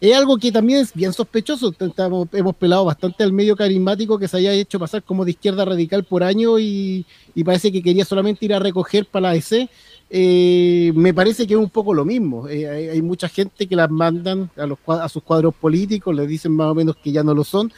[0.00, 1.74] es algo que también es bien sospechoso.
[1.78, 5.64] Estamos, hemos pelado bastante al medio carismático que se haya hecho pasar como de izquierda
[5.64, 9.68] radical por año y, y parece que quería solamente ir a recoger para la EC.
[10.10, 12.48] Eh, me parece que es un poco lo mismo.
[12.48, 16.52] Eh, hay, mucha gente que las mandan a, los, a sus cuadros políticos, les dicen
[16.52, 17.72] más o menos que ya no lo son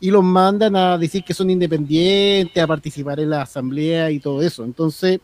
[0.00, 4.42] y los mandan a decir que son independientes, a participar en la asamblea y todo
[4.42, 4.64] eso.
[4.64, 5.20] Entonces,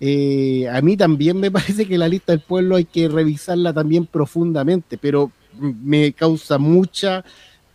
[0.00, 4.06] eh, a mí también me parece que la lista del pueblo hay que revisarla también
[4.06, 7.24] profundamente, pero me causa mucha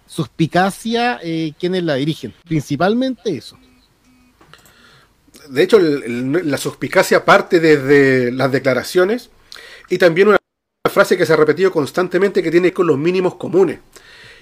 [0.05, 3.57] suspicacia eh, quienes la dirigen, principalmente eso.
[5.49, 9.29] De hecho, la suspicacia parte desde las declaraciones
[9.89, 10.37] y también una
[10.89, 13.79] frase que se ha repetido constantemente que tiene con los mínimos comunes.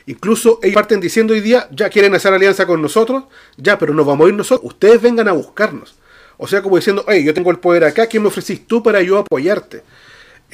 [0.06, 3.26] Incluso ellos parten diciendo hoy día, ya quieren hacer alianza con nosotros,
[3.58, 5.96] ya, pero nos vamos a ir nosotros, ustedes vengan a buscarnos.
[6.38, 9.02] O sea, como diciendo, hey, yo tengo el poder acá, ¿quién me ofrecís tú para
[9.02, 9.84] yo apoyarte?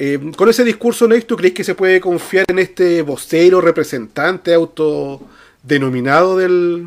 [0.00, 4.54] Eh, con ese discurso, Ney, ¿tú crees que se puede confiar en este vocero, representante
[4.54, 6.86] autodenominado del,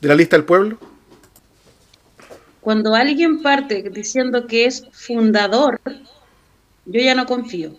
[0.00, 0.78] de la lista del pueblo?
[2.62, 5.78] Cuando alguien parte diciendo que es fundador,
[6.86, 7.72] yo ya no confío.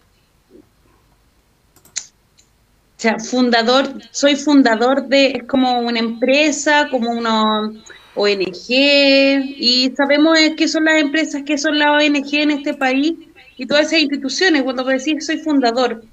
[2.97, 7.71] O sea, fundador, soy fundador de, es como una empresa, como una
[8.13, 13.15] ONG, y sabemos qué son las empresas, qué son las ONG en este país
[13.57, 16.03] y todas esas instituciones, cuando decís soy fundador.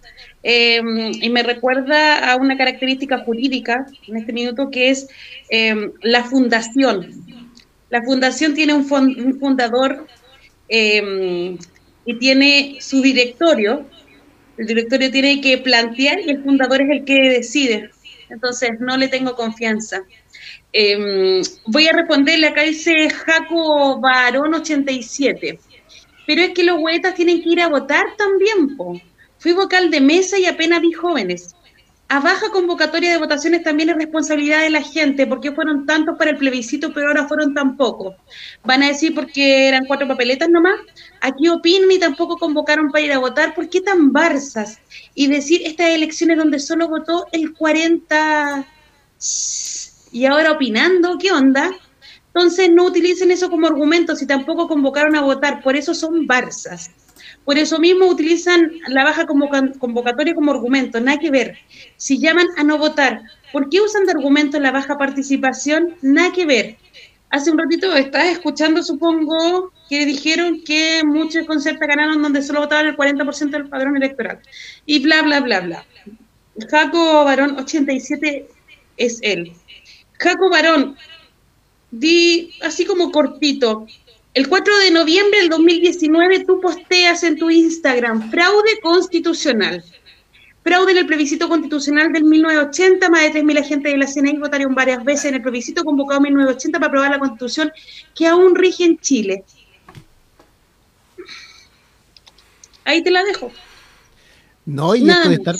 [0.42, 0.80] Eh,
[1.20, 5.08] y me recuerda a una característica jurídica en este minuto que es
[5.50, 7.08] eh, la fundación.
[7.90, 10.06] La fundación tiene un, fund, un fundador
[10.68, 11.56] eh,
[12.04, 13.86] y tiene su directorio,
[14.56, 17.90] el directorio tiene que plantear y el fundador es el que decide.
[18.30, 20.02] Entonces, no le tengo confianza.
[21.66, 25.58] Voy a responderle, acá dice Jaco Barón 87.
[26.26, 29.00] Pero es que los huetas tienen que ir a votar también, po.
[29.38, 31.54] Fui vocal de mesa y apenas vi jóvenes.
[32.08, 36.32] A baja convocatoria de votaciones también es responsabilidad de la gente, porque fueron tantos para
[36.32, 38.16] el plebiscito, pero ahora fueron tan pocos.
[38.64, 40.78] Van a decir porque eran cuatro papeletas nomás.
[41.22, 43.54] Aquí opinan y tampoco convocaron para ir a votar.
[43.54, 44.78] ¿Por qué tan barzas?
[45.14, 48.66] Y decir estas elecciones donde solo votó el 40
[50.12, 51.70] y ahora opinando, ¿qué onda?
[52.34, 56.90] Entonces no utilicen eso como argumento si tampoco convocaron a votar, por eso son barzas.
[57.44, 61.58] Por eso mismo utilizan la baja convocatoria como argumento, nada que ver.
[61.96, 65.96] Si llaman a no votar, ¿por qué usan de argumento la baja participación?
[66.02, 66.76] Nada que ver.
[67.30, 72.86] hace un ratito estás escuchando, supongo, que dijeron que muchos conceptos ganaron donde solo votaban
[72.86, 74.38] el 40% del padrón electoral.
[74.86, 75.86] Y bla, bla, bla, bla.
[76.70, 78.48] Jaco Barón 87
[78.98, 79.52] es él.
[80.18, 80.96] Jaco Barón,
[81.92, 83.86] di así como cortito.
[84.34, 89.84] El 4 de noviembre del 2019 tú posteas en tu Instagram fraude constitucional.
[90.64, 94.74] Fraude en el plebiscito constitucional del 1980, más de 3.000 agentes de la CNI votaron
[94.74, 97.70] varias veces en el plebiscito convocado en 1980 para aprobar la constitución
[98.14, 99.44] que aún rige en Chile.
[102.84, 103.50] Ahí te la dejo.
[104.64, 105.56] No, y Nada esto de estar,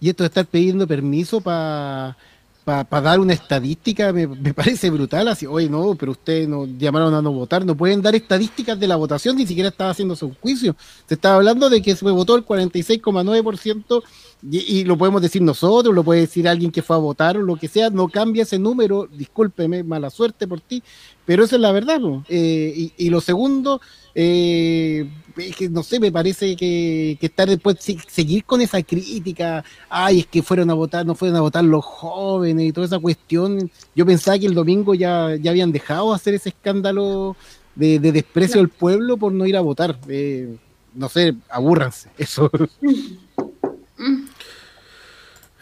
[0.00, 2.16] y esto de estar pidiendo permiso para
[2.64, 5.28] dar una estadística me, parece brutal.
[5.28, 8.86] Así, oye, no, pero ustedes nos llamaron a no votar, no pueden dar estadísticas de
[8.86, 10.76] la votación, ni siquiera estaba haciéndose un juicio.
[11.06, 14.02] Se estaba hablando de que se votó el 46,9%
[14.50, 17.42] y, y lo podemos decir nosotros, lo puede decir alguien que fue a votar o
[17.42, 20.82] lo que sea, no cambia ese número, discúlpeme, mala suerte por ti,
[21.24, 21.98] pero esa es la verdad.
[22.00, 22.24] ¿no?
[22.28, 23.80] Eh, y, y lo segundo,
[24.14, 28.82] eh, es que no sé, me parece que, que estar después, se- seguir con esa
[28.82, 32.86] crítica, ay, es que fueron a votar, no fueron a votar los jóvenes y toda
[32.86, 33.70] esa cuestión.
[33.94, 37.36] Yo pensaba que el domingo ya, ya habían dejado de hacer ese escándalo
[37.74, 39.98] de, de desprecio del pueblo por no ir a votar.
[40.08, 40.56] Eh,
[40.94, 42.50] no sé, abúrranse, eso.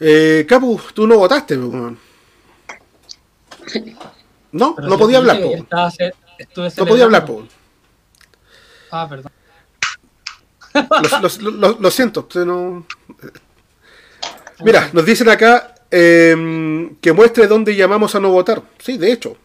[0.00, 1.98] Eh, Capu, tú no votaste, weón.
[4.50, 5.52] No, Pero no podía hablar, po.
[6.38, 7.46] estuve No podía hablar, po.
[8.90, 9.32] Ah, perdón.
[10.74, 12.86] Lo, lo- lo- siento, usted no.
[14.64, 18.62] Mira, nos dicen acá eh, que muestre dónde llamamos a no votar.
[18.78, 19.36] Sí, de hecho.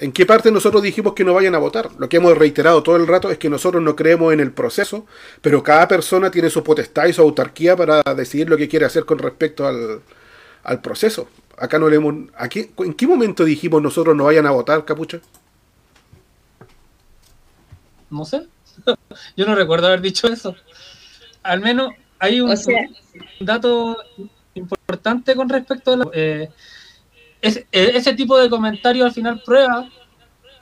[0.00, 1.90] ¿En qué parte nosotros dijimos que no vayan a votar?
[1.98, 5.06] Lo que hemos reiterado todo el rato es que nosotros no creemos en el proceso,
[5.42, 9.04] pero cada persona tiene su potestad y su autarquía para decidir lo que quiere hacer
[9.04, 10.00] con respecto al,
[10.62, 11.28] al proceso.
[11.56, 12.14] Acá no le hemos...
[12.36, 15.18] Aquí, ¿En qué momento dijimos nosotros no vayan a votar, Capucha?
[18.10, 18.46] No sé.
[19.36, 20.54] Yo no recuerdo haber dicho eso.
[21.42, 22.86] Al menos hay un, O sea-
[23.40, 23.96] un dato
[24.54, 26.48] importante con respecto a la- eh,
[27.40, 29.88] es- eh, ese tipo de comentarios al final prueba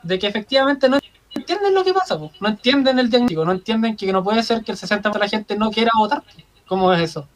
[0.03, 0.99] de que efectivamente no
[1.35, 2.31] entienden lo que pasa, po.
[2.41, 5.29] no entienden el diagnóstico, no entienden que no puede ser que el 60% de la
[5.29, 6.23] gente no quiera votar.
[6.67, 7.29] ¿Cómo es eso?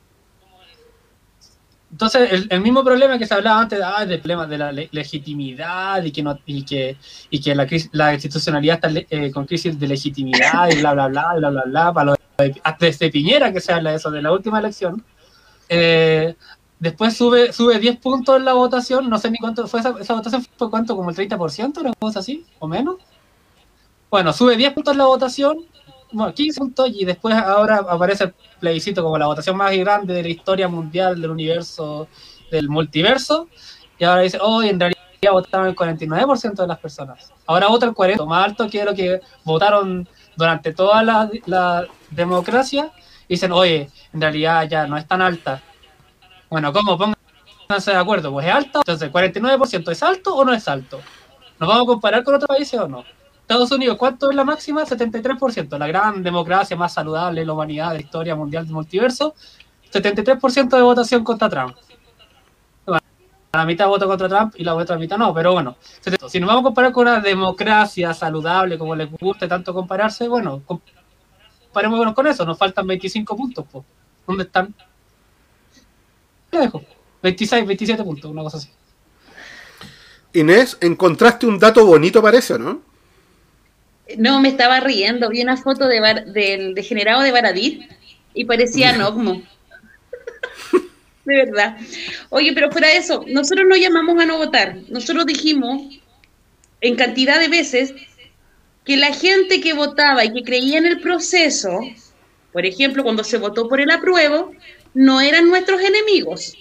[1.90, 6.12] Entonces, el, mismo problema que se hablaba antes ah, del de la le- legitimidad y
[6.12, 6.96] que no y que,
[7.30, 11.34] y que la, la institucionalidad está eh, con crisis de legitimidad y bla, bla, bla,
[11.36, 12.16] bla, bla, bla,
[12.62, 15.04] hasta desde Piñera que se habla de eso, de la última elección.
[15.68, 16.36] Eh,
[16.78, 20.14] después sube sube 10 puntos en la votación, no sé ni cuánto fue esa, esa
[20.14, 22.96] votación, fue cuánto, como el 30%, una cosa así, o menos.
[24.10, 25.58] Bueno, sube 10 puntos en la votación,
[26.12, 30.22] bueno, 15 puntos, y después ahora aparece el plebiscito como la votación más grande de
[30.22, 32.08] la historia mundial del universo,
[32.50, 33.48] del multiverso,
[33.98, 34.98] y ahora dice, oh, en realidad
[35.30, 37.32] votaron el 49% de las personas.
[37.46, 42.90] Ahora vota el 40%, más alto que lo que votaron durante toda la, democracia,
[43.28, 45.62] y dicen, oye, en realidad ya no es tan alta.
[46.48, 46.98] Bueno, ¿cómo?
[46.98, 51.00] Pónganse de acuerdo, pues es alta, entonces el 49% es alto o no es alto.
[51.58, 53.04] ¿Nos vamos a comparar con otros países o no?
[53.50, 54.86] Estados Unidos, ¿cuánto es la máxima?
[54.86, 59.34] 73%, la gran democracia más saludable de la humanidad, de la historia mundial del multiverso.
[59.92, 61.74] 73% de votación contra Trump.
[63.52, 65.76] La mitad votó contra Trump y la otra mitad no, pero bueno.
[66.28, 70.62] Si nos vamos a comparar con una democracia saludable, como les guste tanto compararse, bueno,
[70.64, 73.64] comparémonos con eso, nos faltan 25 puntos.
[73.68, 73.84] pues.
[74.28, 74.72] ¿Dónde están?
[76.52, 76.82] ¿Qué dejo?
[77.20, 78.70] 26, 27 puntos, una cosa así.
[80.34, 82.89] Inés, encontraste un dato bonito, parece, ¿no?
[84.18, 85.28] No, me estaba riendo.
[85.30, 87.82] Vi una foto de Bar- del degenerado de Baradit
[88.34, 89.42] y parecía Nogmo.
[91.24, 91.76] de verdad.
[92.30, 94.76] Oye, pero fuera de eso, nosotros no llamamos a no votar.
[94.88, 95.82] Nosotros dijimos
[96.80, 97.94] en cantidad de veces
[98.84, 101.78] que la gente que votaba y que creía en el proceso,
[102.52, 104.52] por ejemplo, cuando se votó por el apruebo,
[104.94, 106.56] no eran nuestros enemigos.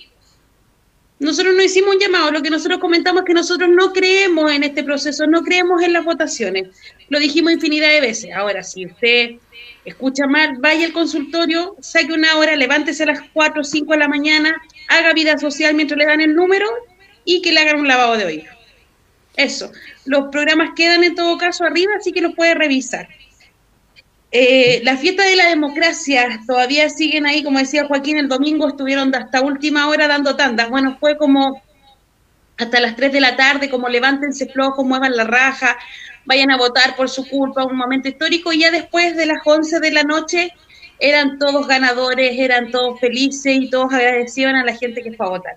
[1.19, 4.63] Nosotros no hicimos un llamado, lo que nosotros comentamos es que nosotros no creemos en
[4.63, 6.69] este proceso, no creemos en las votaciones.
[7.09, 8.31] Lo dijimos infinidad de veces.
[8.33, 9.31] Ahora, si usted
[9.83, 13.99] escucha mal, vaya al consultorio, saque una hora, levántese a las 4 o 5 de
[13.99, 14.55] la mañana,
[14.87, 16.67] haga vida social mientras le dan el número
[17.25, 18.51] y que le hagan un lavado de oído.
[19.35, 19.71] Eso.
[20.05, 23.09] Los programas quedan en todo caso arriba, así que los puede revisar.
[24.31, 29.13] Eh, la fiesta de la democracia todavía siguen ahí, como decía Joaquín, el domingo estuvieron
[29.15, 30.69] hasta última hora dando tandas.
[30.69, 31.61] Bueno, fue como
[32.57, 35.77] hasta las 3 de la tarde, como levántense flojos, muevan la raja,
[36.25, 39.79] vayan a votar por su culpa, un momento histórico, y ya después de las 11
[39.79, 40.51] de la noche
[40.99, 45.29] eran todos ganadores, eran todos felices y todos agradecían a la gente que fue a
[45.29, 45.55] votar.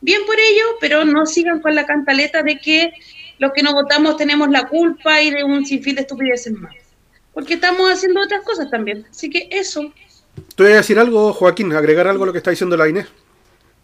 [0.00, 2.92] Bien por ello, pero no sigan con la cantaleta de que
[3.38, 6.87] los que no votamos tenemos la culpa y de un sinfín de estupideces más.
[7.38, 9.06] Porque estamos haciendo otras cosas también.
[9.08, 9.92] Así que eso.
[10.56, 11.72] ¿Tú vas a decir algo, Joaquín?
[11.72, 13.06] ¿Agregar algo a lo que está diciendo la Inés?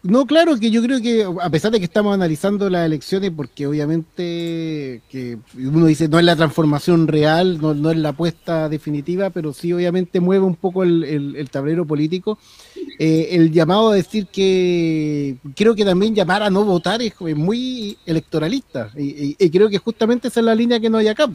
[0.03, 3.65] No, claro que yo creo que a pesar de que estamos analizando las elecciones, porque
[3.65, 9.29] obviamente que uno dice no es la transformación real, no, no es la apuesta definitiva,
[9.29, 12.37] pero sí obviamente mueve un poco el, tablero político.
[12.99, 17.97] Eh, el llamado a decir que creo que también llamar a no votar es, muy
[18.05, 21.29] electoralista y, creo que justamente esa es la línea que no hay acá.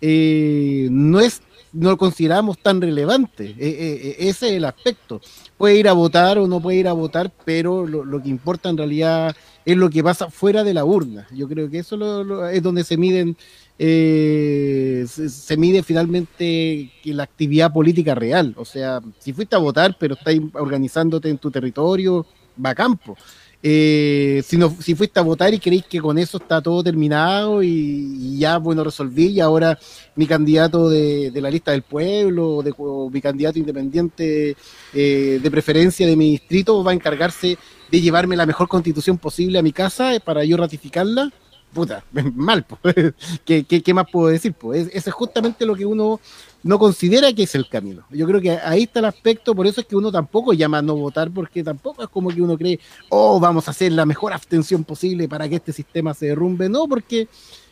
[0.00, 1.42] Eh, no es
[1.78, 3.54] no lo consideramos tan relevante.
[3.58, 5.20] E, e, e, ese es el aspecto.
[5.56, 8.76] Puede ir a votar o no puede ir a votar, pero lo, que importa en
[8.76, 11.26] realidad es lo que pasa fuera de la urna.
[11.32, 13.36] Yo creo que eso es donde se miden,
[13.78, 18.54] eh, se, mide finalmente la actividad política real.
[18.56, 22.26] O sea, si fuiste a votar, pero estás organizándote en tu territorio,
[22.64, 23.16] va a campo.
[23.60, 27.60] Eh, si, no, si fuiste a votar y creéis que con eso está todo terminado
[27.62, 29.76] y, ya, bueno, resolví y ahora
[30.14, 34.56] mi candidato de, la lista del pueblo de, o mi candidato independiente
[34.94, 37.58] eh, de preferencia de mi distrito va a encargarse
[37.90, 41.32] de llevarme la mejor constitución posible a mi casa para yo ratificarla,
[41.72, 42.04] puta,
[42.34, 42.94] mal, pues.
[43.44, 44.52] ¿Qué, qué, más puedo decir?
[44.52, 46.20] Pues eso es justamente lo que uno
[46.62, 48.04] no considera que es el camino.
[48.10, 50.82] Yo creo que ahí está el aspecto, por eso es que uno tampoco llama a
[50.82, 54.32] no votar, porque tampoco es como que uno cree, oh, vamos a hacer la mejor
[54.32, 56.68] abstención posible para que este sistema se derrumbe.
[56.68, 57.28] No, porque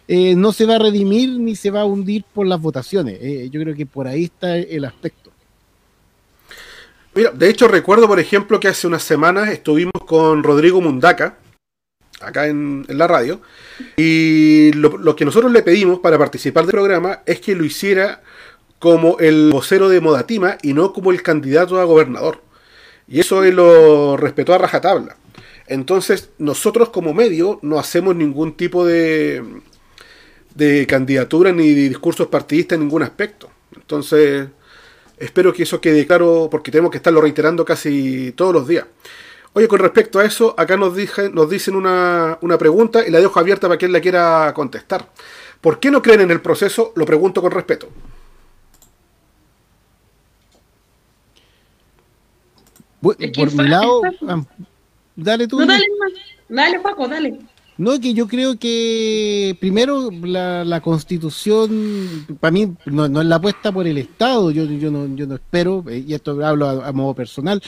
[0.09, 3.19] eh, no se va a redimir ni se va a hundir por las votaciones.
[3.21, 5.31] Eh, yo creo que por ahí está el aspecto.
[7.15, 11.39] Mira, de hecho recuerdo, por ejemplo, que hace unas semanas estuvimos con Rodrigo Mundaca,
[12.21, 13.41] acá en, la radio,
[13.97, 18.23] y lo, lo, que nosotros le pedimos para participar del programa es que lo hiciera
[18.79, 22.43] como el vocero de Modatima y no como el candidato a gobernador.
[23.09, 25.17] Y eso él lo respetó a rajatabla.
[25.67, 29.43] Entonces, nosotros como medio no hacemos ningún tipo de,
[30.55, 33.51] de candidatura ni de discursos partidistas en ningún aspecto.
[33.75, 34.49] Entonces,
[35.19, 38.87] espero que eso quede claro porque tenemos que estarlo reiterando casi todos los días.
[39.55, 40.95] Oye, con respecto a eso, acá nos,
[41.33, 45.11] nos dicen una, una pregunta y la dejo abierta para quien la quiera contestar.
[45.61, 46.93] ¿Por qué no creen en el proceso?
[46.95, 47.89] Lo pregunto con respeto.
[53.01, 54.03] Por mi lado,
[55.15, 55.61] dale tú.
[55.61, 55.85] No, dale,
[56.49, 57.39] dale, Paco, dale.
[57.79, 63.87] No, que yo creo que primero la, constitución, para mí, no, es la apuesta por
[63.87, 67.63] el Estado, yo, yo, no, yo no espero, eh, y esto hablo a, modo personal,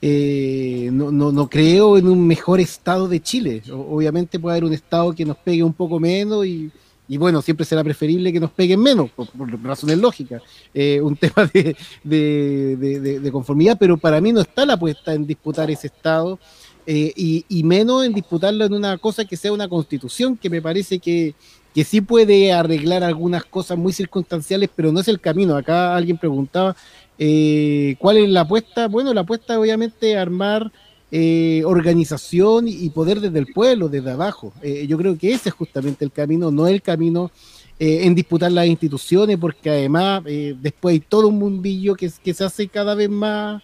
[0.00, 3.62] eh, no, no, no creo en un mejor Estado de Chile.
[3.70, 6.72] obviamente puede haber un Estado que nos pegue un poco menos y,
[7.08, 9.28] y bueno, siempre será preferible que nos peguen menos, por,
[9.62, 10.42] razones lógicas,
[10.72, 15.70] eh, un tema de, de, conformidad, pero para mí no está la apuesta en disputar
[15.70, 16.38] ese Estado
[16.86, 17.12] eh,
[17.48, 21.34] y, menos en disputarlo en una cosa que sea una constitución, que me parece que,
[21.74, 25.56] que sí puede arreglar algunas cosas muy circunstanciales, pero no es el camino.
[25.56, 26.74] Acá alguien preguntaba
[27.18, 28.88] eh, cuál es la apuesta.
[28.88, 30.72] Bueno, la apuesta obviamente armar
[31.14, 34.54] eh, organización y poder desde el pueblo, desde abajo.
[34.62, 37.30] Eh, yo creo que ese es justamente el camino, no el camino
[37.78, 42.44] eh, en disputar las instituciones, porque además después hay todo un mundillo que, que se
[42.44, 43.62] hace cada vez más,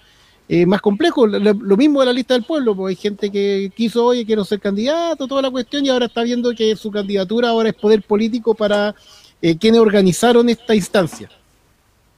[0.67, 1.27] más complejo.
[1.27, 4.61] Lo, mismo de la lista del pueblo, porque hay gente que quiso, oye, quiero ser
[4.61, 8.55] candidato, toda la cuestión, y ahora está viendo que su candidatura ahora es poder político
[8.55, 8.95] para
[9.59, 11.31] quienes organizaron esta instancia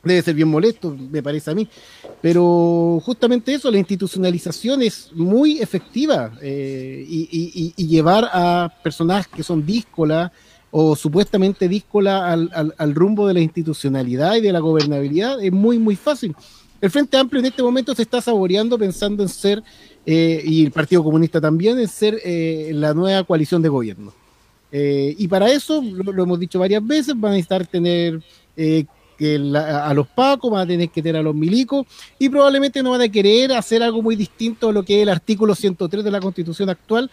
[0.03, 1.69] debe ser bien molesto, me parece a mí.
[2.21, 9.67] Pero justamente eso, la institucionalización es muy efectiva eh, y, llevar a personas que son
[9.67, 10.31] díscolas
[10.71, 15.97] o supuestamente díscolas al, rumbo de la institucionalidad y de la gobernabilidad es muy, muy
[15.97, 16.35] fácil.
[16.81, 19.63] El Frente Amplio en este momento se está saboreando pensando en ser,
[20.07, 24.15] eh, y el Partido Comunista también, en ser eh, la nueva coalición de gobierno.
[24.73, 28.23] y para eso, lo, hemos dicho varias veces, van a necesitar tener
[29.57, 31.87] a los pacos, van a tener que tener a los milicos
[32.19, 35.11] y probablemente no van a querer hacer algo muy distinto a lo que es el
[35.11, 37.11] artículo 103 de la constitución actual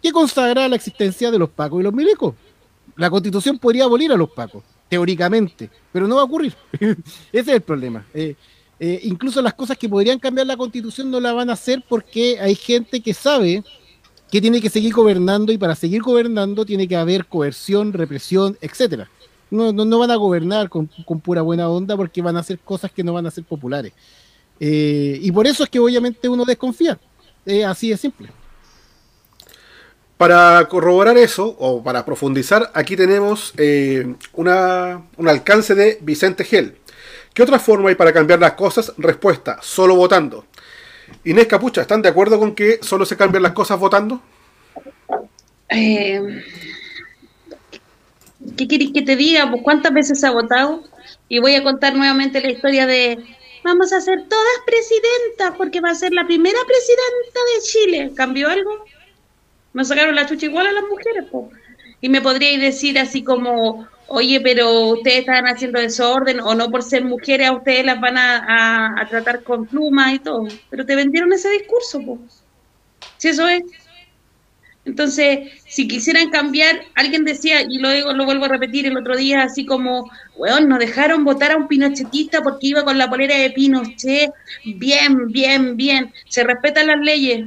[0.00, 2.34] que consagra la existencia de los pacos y los milicos.
[2.96, 6.54] La constitución podría abolir a los pacos, teóricamente, pero no va a ocurrir.
[6.80, 6.96] Ese
[7.32, 8.06] es el problema.
[8.14, 8.36] Eh,
[8.78, 12.38] eh, incluso las cosas que podrían cambiar la constitución no la van a hacer porque
[12.40, 13.64] hay gente que sabe
[14.30, 19.10] que tiene que seguir gobernando y para seguir gobernando tiene que haber coerción, represión, etcétera
[19.50, 20.88] no, no, van a gobernar con,
[21.22, 23.92] pura buena onda porque van a hacer cosas que no van a ser populares.
[24.60, 26.98] Eh, y por eso es que obviamente uno desconfía.
[27.44, 28.28] Es así de simple.
[30.16, 36.76] Para corroborar eso, o para profundizar, aquí tenemos eh, una, un alcance de Vicente Gel.
[37.32, 38.92] ¿Qué otra forma hay para cambiar las cosas?
[38.98, 40.44] Respuesta, solo votando.
[41.24, 44.20] Inés Capucha, ¿están de acuerdo con que solo se cambian las cosas votando?
[45.68, 46.42] Eh,
[48.56, 49.50] ¿qué querés que te diga?
[49.50, 50.84] Pues, ¿Cuántas veces ha votado?
[51.28, 53.18] Y voy a contar nuevamente la historia de
[53.64, 58.12] vamos a ser todas presidentas porque va a ser la primera presidenta de Chile.
[58.14, 58.84] ¿Cambió algo?
[59.72, 61.50] Me sacaron la chucha igual a las mujeres, po.
[62.00, 66.82] Y me podríais decir así como, oye, pero ustedes están haciendo desorden o no por
[66.82, 70.46] ser mujeres a ustedes las van a, a, tratar con plumas y todo.
[70.70, 72.18] Pero te vendieron ese discurso, po.
[73.18, 73.62] Si eso es.
[74.88, 79.42] Entonces, si quisieran cambiar, alguien decía, y lo, lo vuelvo a repetir el otro día,
[79.42, 83.50] así como, weón, nos dejaron votar a un pinochetista porque iba con la polera de
[83.50, 84.30] Pinochet.
[84.64, 86.10] Bien, bien, bien.
[86.26, 87.44] Se respetan las leyes.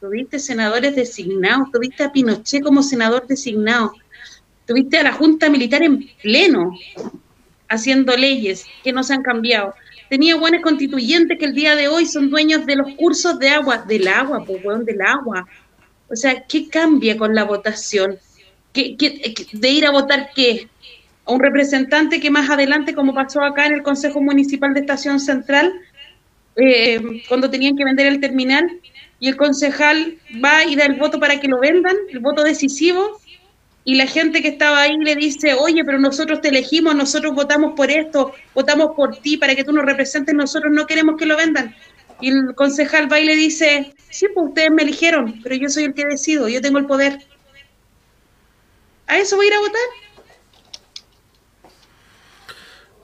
[0.00, 3.94] Tuviste senadores designados, tuviste a Pinochet como senador designado,
[4.66, 6.72] tuviste a la Junta Militar en pleno
[7.68, 9.74] haciendo leyes que no se han cambiado.
[10.10, 13.78] Tenía buenos constituyentes que el día de hoy son dueños de los cursos de agua,
[13.78, 15.46] del agua, pues, weón, del agua
[16.08, 18.18] o sea, ¿qué cambia con la votación?
[18.72, 18.96] ¿Qué,
[19.52, 20.68] de ir a votar qué?
[21.24, 25.20] ¿A un representante que más adelante, como pasó acá en el Consejo Municipal de Estación
[25.20, 25.72] Central,
[26.56, 28.80] eh, cuando tenían que vender el terminal,
[29.20, 33.20] y el concejal va y da el voto para que lo vendan, el voto decisivo,
[33.84, 37.74] y la gente que estaba ahí le dice, oye, pero nosotros te elegimos, nosotros votamos
[37.74, 41.36] por esto, votamos por ti para que tú nos representes, nosotros no queremos que lo
[41.36, 41.74] vendan.
[42.24, 45.84] Y el concejal va y le dice, sí, pues ustedes me eligieron, pero yo soy
[45.84, 47.18] el que decido, yo tengo el poder.
[49.06, 49.82] ¿A eso voy a ir a votar?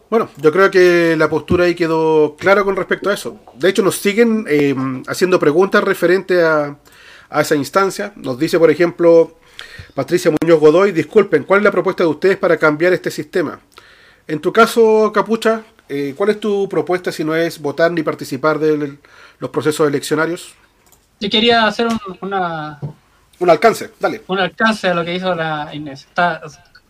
[0.08, 3.38] Bueno, yo creo que la postura ahí quedó clara con respecto a eso.
[3.56, 4.74] De hecho, nos siguen eh,
[5.06, 6.78] haciendo preguntas referente a,
[7.28, 8.14] a, esa instancia.
[8.16, 9.36] Nos dice, por ejemplo,
[9.94, 13.60] Patricia Muñoz Godoy, disculpen, ¿cuál es la propuesta de ustedes para cambiar este sistema?
[14.26, 18.60] En tu caso, Capucha, eh, ¿cuál es tu propuesta si no es votar ni participar
[18.60, 18.96] de
[19.40, 20.54] los procesos eleccionarios?
[21.18, 22.78] Yo quería hacer un, una...
[23.40, 24.22] Un alcance, dale.
[24.28, 26.02] Un alcance a lo que hizo la Inés.
[26.02, 26.42] Está,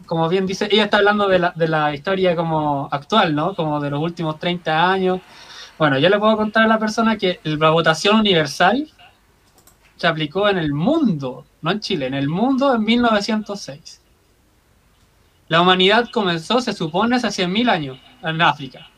[0.04, 3.54] como bien dice, ella está hablando de la, de la historia como actual, ¿no?
[3.54, 5.20] Como de los últimos 30 años.
[5.78, 8.86] Bueno, yo le puedo contar a la persona que la votación universal
[9.96, 14.02] se aplicó en el mundo, no en Chile, en el mundo en 1906.
[15.48, 18.88] La humanidad comenzó, se supone, hace 100.000 años en África.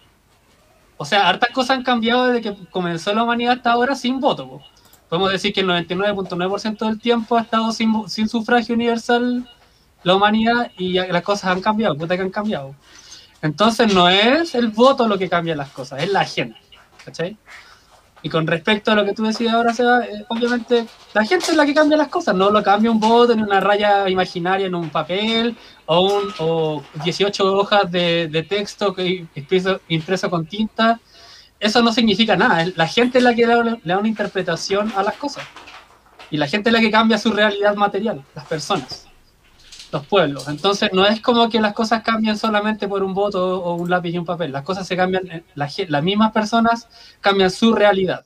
[0.97, 4.61] O sea, hartas cosas han cambiado desde que comenzó la humanidad hasta ahora sin voto.
[5.09, 9.49] Podemos decir que el 99.9% del tiempo ha estado sin, sin, sufragio universal
[10.05, 12.75] la humanidad y las cosas han cambiado, puta que han cambiado.
[13.43, 16.59] Entonces no es el voto lo que cambia las cosas, es la gente.
[17.05, 17.37] ¿Cachai?
[18.23, 21.57] Y con respecto a lo que tú decías ahora, Seba, eh, obviamente la gente es
[21.57, 24.75] la que cambia las cosas, no lo cambia un voto en una raya imaginaria en
[24.75, 25.57] un papel
[25.87, 31.01] o, un, o 18 hojas de, texto que impreso, impreso, con tinta.
[31.59, 35.03] Eso no significa nada, la gente es la que le, le da una interpretación a
[35.03, 35.45] las cosas.
[36.31, 39.12] Y la gente es la que cambia su realidad material, las personas
[39.93, 40.49] los pueblos.
[40.49, 44.11] Entonces no es como que las cosas cambien solamente por un voto o un lápiz
[44.11, 44.51] y un papel.
[44.51, 46.88] Las cosas se cambian, eh, las, mismas personas
[47.20, 48.24] cambian su realidad.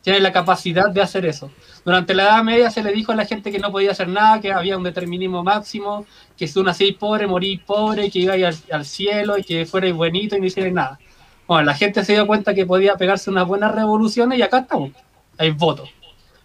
[0.00, 1.50] Tienen la capacidad de hacer eso.
[1.84, 4.40] Durante la Edad Media se le dijo a la gente que no podía hacer nada,
[4.40, 6.06] que había un determinismo máximo,
[6.36, 10.36] que si tú nacías pobre, morís pobre, que iba al, cielo y que fuerais bonito
[10.36, 10.98] y no hicierais nada.
[11.46, 14.92] Bueno, la gente se dio cuenta que podía pegarse unas buenas revoluciones y acá estamos.
[15.38, 15.84] Hay voto.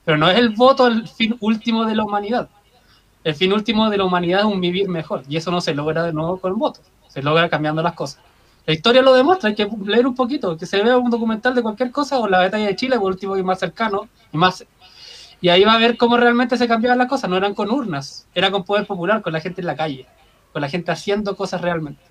[0.04, 2.50] Pero no es el voto el fin último de la humanidad
[3.28, 6.04] el fin último de la humanidad es un vivir mejor, y eso no se logra
[6.04, 8.22] de nuevo con votos, se logra cambiando las cosas.
[8.66, 11.62] La historia lo demuestra, hay que leer un poquito, que se vea un documental de
[11.62, 14.66] cualquier cosa, o la batalla de Chile, por último y más cercano, y más
[15.42, 18.26] y ahí va a ver cómo realmente se cambiaban las cosas, no eran con urnas,
[18.34, 20.08] era con poder popular, con la gente en la calle,
[20.54, 22.02] con la gente haciendo cosas realmente.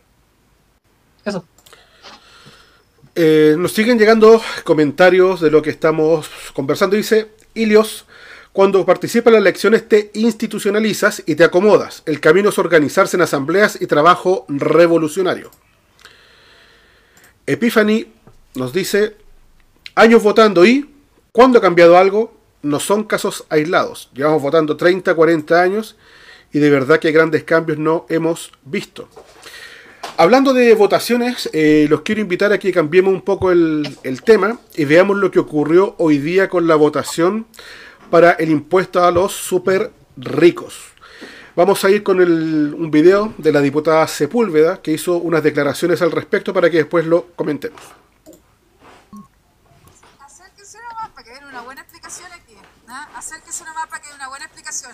[1.25, 1.47] Eso.
[3.15, 6.95] Eh, nos siguen llegando comentarios de lo que estamos conversando.
[6.95, 8.05] Dice Ilios,
[8.57, 12.03] cuando participas en las elecciones te institucionalizas y te acomodas.
[12.07, 15.51] El camino es organizarse en asambleas y trabajo revolucionario.
[17.45, 18.07] Epiphany
[18.55, 19.15] nos dice,
[19.95, 20.89] años votando y,
[21.33, 22.35] ¿cuándo ha cambiado algo?
[22.63, 24.09] No son casos aislados.
[24.15, 25.97] Llevamos votando 30, 40 años
[26.51, 29.11] y de verdad que grandes cambios no hemos visto.
[30.17, 34.87] Hablando de votaciones, eh, los quiero invitar a que cambiemos un poco el tema y
[34.87, 37.47] veamos lo que ocurrió hoy día con la votación
[38.11, 40.93] para el impuesto a los super ricos.
[41.55, 46.03] Vamos a ir con el, un video de la diputada Sepúlveda que hizo unas declaraciones
[46.03, 47.81] al respecto para que después lo comentemos.
[50.21, 52.57] Acérquense nomás para que den una buena explicación aquí.
[52.87, 52.95] ¿no?
[53.17, 54.93] Acérquense nomás para que den una buena explicación.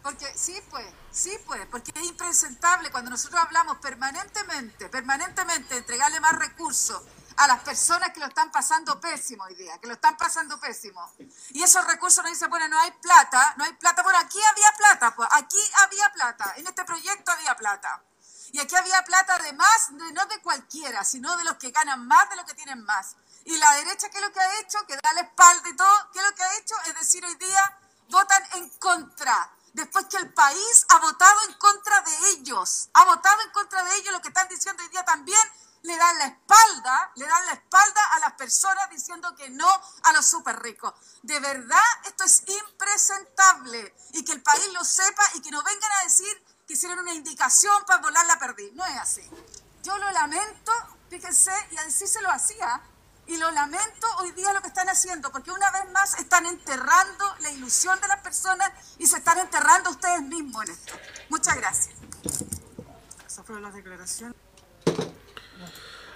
[0.00, 6.38] Porque sí, pues, sí, pues, porque es impresentable cuando nosotros hablamos permanentemente, permanentemente, entregarle más
[6.38, 7.02] recursos
[7.36, 11.12] a las personas que lo están pasando pésimo hoy día, que lo están pasando pésimo.
[11.50, 14.02] Y esos recursos nos dicen, bueno, no hay plata, no hay plata.
[14.02, 18.02] Bueno, aquí había plata, pues aquí había plata, en este proyecto había plata.
[18.52, 22.36] Y aquí había plata además, no de cualquiera, sino de los que ganan más, de
[22.36, 23.16] los que tienen más.
[23.44, 24.78] Y la derecha, ¿qué es lo que ha hecho?
[24.86, 26.74] Que da la espalda y todo, ¿qué es lo que ha hecho?
[26.86, 27.78] Es decir, hoy día
[28.08, 29.50] votan en contra.
[29.72, 33.96] Después que el país ha votado en contra de ellos, ha votado en contra de
[33.96, 35.38] ellos, lo que están diciendo hoy día también,
[35.82, 39.68] le dan la espalda, le dan la espalda a las personas diciendo que no
[40.04, 40.92] a los súper ricos.
[41.22, 45.92] De verdad, esto es impresentable y que el país lo sepa y que no vengan
[46.00, 48.70] a decir que hicieron una indicación para volar la perdí.
[48.72, 49.30] No es así.
[49.82, 50.72] Yo lo lamento,
[51.08, 52.82] fíjense, y así se lo hacía.
[53.28, 57.36] Y lo lamento hoy día lo que están haciendo, porque una vez más están enterrando
[57.40, 60.94] la ilusión de las personas y se están enterrando ustedes mismos en esto.
[61.28, 61.96] Muchas gracias.
[63.26, 64.45] Esas fueron las declaraciones.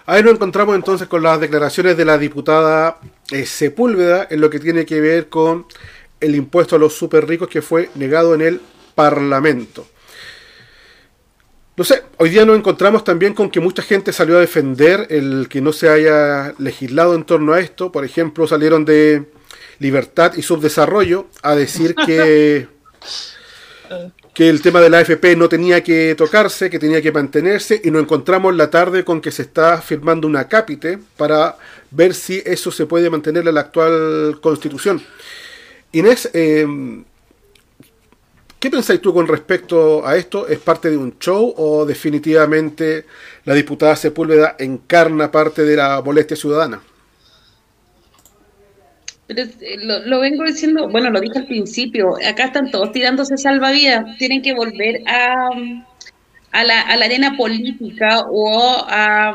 [0.06, 2.98] Ahí nos encontramos entonces con las declaraciones de la diputada
[3.30, 5.66] eh, Sepúlveda en lo que tiene que ver con
[6.20, 8.60] el impuesto a los super ricos que fue negado en el
[8.94, 9.86] Parlamento.
[11.76, 15.48] No sé, hoy día nos encontramos también con que mucha gente salió a defender el
[15.48, 17.90] que no se haya legislado en torno a esto.
[17.90, 19.30] Por ejemplo, salieron de
[19.78, 22.68] Libertad y Subdesarrollo a decir que
[24.34, 27.90] que el tema de la AFP no tenía que tocarse, que tenía que mantenerse, y
[27.90, 31.56] nos encontramos la tarde con que se está firmando una cápite para
[31.90, 35.02] ver si eso se puede mantener en la actual constitución.
[35.92, 36.64] Inés, eh,
[38.60, 40.46] ¿qué pensáis tú con respecto a esto?
[40.46, 43.06] ¿Es parte de un show o definitivamente
[43.44, 46.80] la diputada Sepúlveda encarna parte de la molestia ciudadana?
[49.30, 49.76] Pero eh,
[50.06, 54.54] lo, vengo diciendo, bueno, lo dije al principio, acá están todos tirándose salvavidas, tienen que
[54.54, 55.50] volver a,
[56.50, 59.32] a, la, a la arena política o a,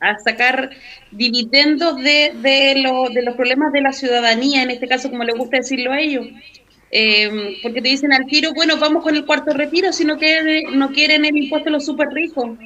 [0.00, 0.68] a sacar
[1.10, 5.36] dividendos de, de, lo, de los problemas de la ciudadanía, en este caso como les
[5.36, 6.26] gusta decirlo a ellos.
[6.90, 10.78] Eh, porque te dicen al tiro, bueno, vamos con el cuarto retiro si no quieren,
[10.78, 12.58] no quieren el impuesto a los súper ricos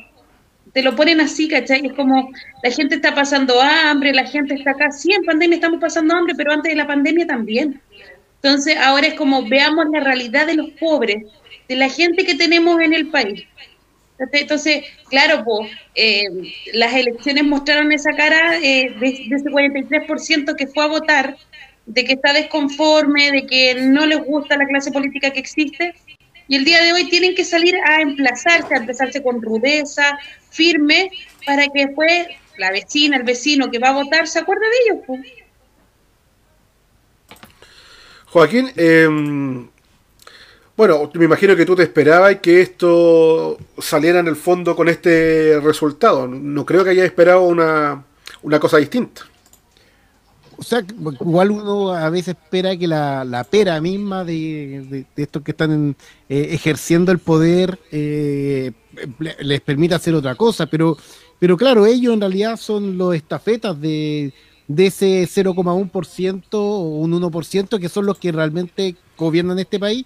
[0.78, 1.86] te lo ponen así, ¿cachai?
[1.86, 2.30] Es como
[2.62, 6.36] la gente está pasando hambre, la gente está acá, sí, en pandemia estamos pasando hambre,
[6.36, 7.82] pero antes de la pandemia también.
[8.40, 11.24] Entonces, ahora es como veamos la realidad de los pobres,
[11.68, 13.44] de la gente que tenemos en el país.
[14.20, 15.68] Entonces, claro, pues,
[16.74, 21.36] las elecciones mostraron esa cara eh, de, de, ese 43% que fue a votar,
[21.86, 25.96] de que está desconforme, de que no les gusta la clase política que existe,
[26.48, 30.18] y el día de hoy tienen que salir a emplazarse, a emplazarse con rudeza,
[30.50, 31.10] firme,
[31.46, 32.26] para que después
[32.56, 35.20] la vecina, el vecino que va a votar se acuerde de ellos.
[38.26, 39.08] Joaquín, eh,
[40.76, 45.58] bueno, me imagino que tú te esperabas que esto saliera en el fondo con este
[45.60, 46.28] resultado.
[46.28, 48.04] No creo que hayas esperado una,
[48.42, 49.22] una cosa distinta.
[50.58, 50.84] O sea,
[51.20, 55.94] igual uno a veces espera que la, la pera misma de, de, estos que están
[56.28, 58.72] eh, ejerciendo el poder eh,
[59.38, 60.96] les permita hacer otra cosa, pero,
[61.38, 64.34] pero claro, ellos en realidad son los estafetas de,
[64.66, 70.04] de ese 0,1% o un 1% que son los que realmente gobiernan este país.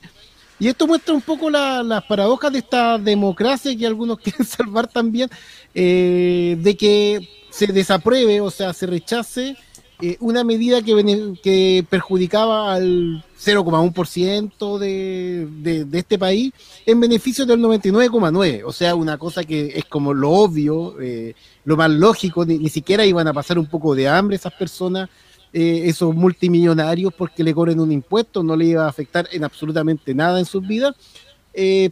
[0.59, 5.29] Y esto muestra un poco las paradojas de esta democracia que algunos quieren salvar también,
[5.75, 9.57] eh, de que se desapruebe, o sea, se rechace
[10.01, 16.53] eh, una medida que, perjudicaba al 0,1% de, de, de este país
[16.87, 18.63] en beneficio del 99,9%.
[18.65, 21.35] O sea, una cosa que es como lo obvio, eh,
[21.65, 25.09] lo más lógico, ni, siquiera iban a pasar un poco de hambre esas personas,
[25.53, 30.15] eh, esos multimillonarios, porque le cobren un impuesto, no le iba a afectar en absolutamente
[30.15, 30.97] nada en sus vidas.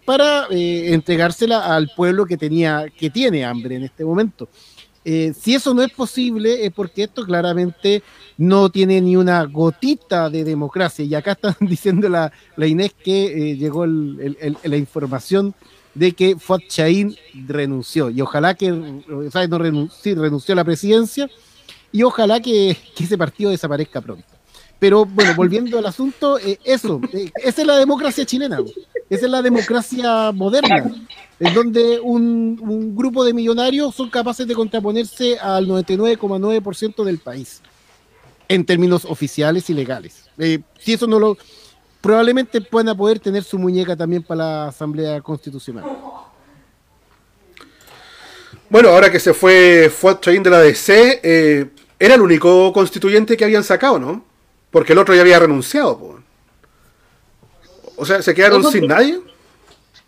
[0.04, 4.48] para entregársela al pueblo que tenía que tiene hambre en este momento.
[5.04, 8.02] Eh, si eso no es posible, es porque esto claramente
[8.36, 11.04] no tiene ni una gotita de democracia.
[11.04, 15.54] Y acá están diciendo la, la Inés que eh, llegó el, el, la información
[15.94, 18.10] de que Fuad Chaín renunció.
[18.10, 21.28] Y ojalá que, o sea, no renunció, renunció a la presidencia,
[21.92, 24.24] y ojalá que, ese partido desaparezca pronto.
[24.78, 28.58] Pero bueno, volviendo al asunto, eh, eso, esa es la democracia chilena,
[29.10, 30.90] esa es la democracia moderna
[31.40, 37.62] en donde un, grupo de millonarios son capaces de contraponerse al 99,9% del país,
[38.46, 40.28] en términos oficiales y legales.
[40.38, 41.36] Eh, si eso no lo...
[42.00, 45.84] Probablemente puedan poder tener su muñeca también para la Asamblea Constitucional.
[48.70, 53.36] Bueno, ahora que se fue Fuad Chain de la DC, eh, era el único constituyente
[53.36, 54.24] que habían sacado, ¿no?
[54.70, 55.98] Porque el otro ya había renunciado.
[55.98, 56.19] Po.
[58.00, 59.20] O sea, ¿se quedaron sin nadie?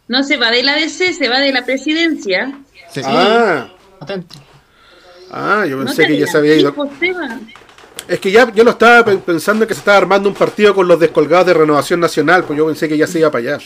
[0.08, 2.58] No se va de la DC, se va de la presidencia.
[2.90, 3.02] Sí.
[3.04, 3.68] Ah.
[5.30, 6.74] ah, yo pensé no que ya se había ido.
[8.08, 10.98] Es que ya yo lo estaba pensando que se estaba armando un partido con los
[10.98, 13.64] descolgados de Renovación Nacional, pues yo pensé que ya se iba para allá.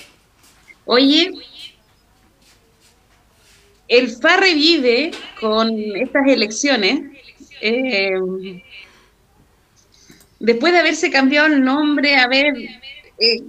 [0.87, 1.31] Oye,
[3.87, 7.01] el FA revive con estas elecciones.
[7.61, 8.11] eh,
[10.41, 12.57] después de haberse cambiado el nombre, haber
[13.18, 13.41] eh,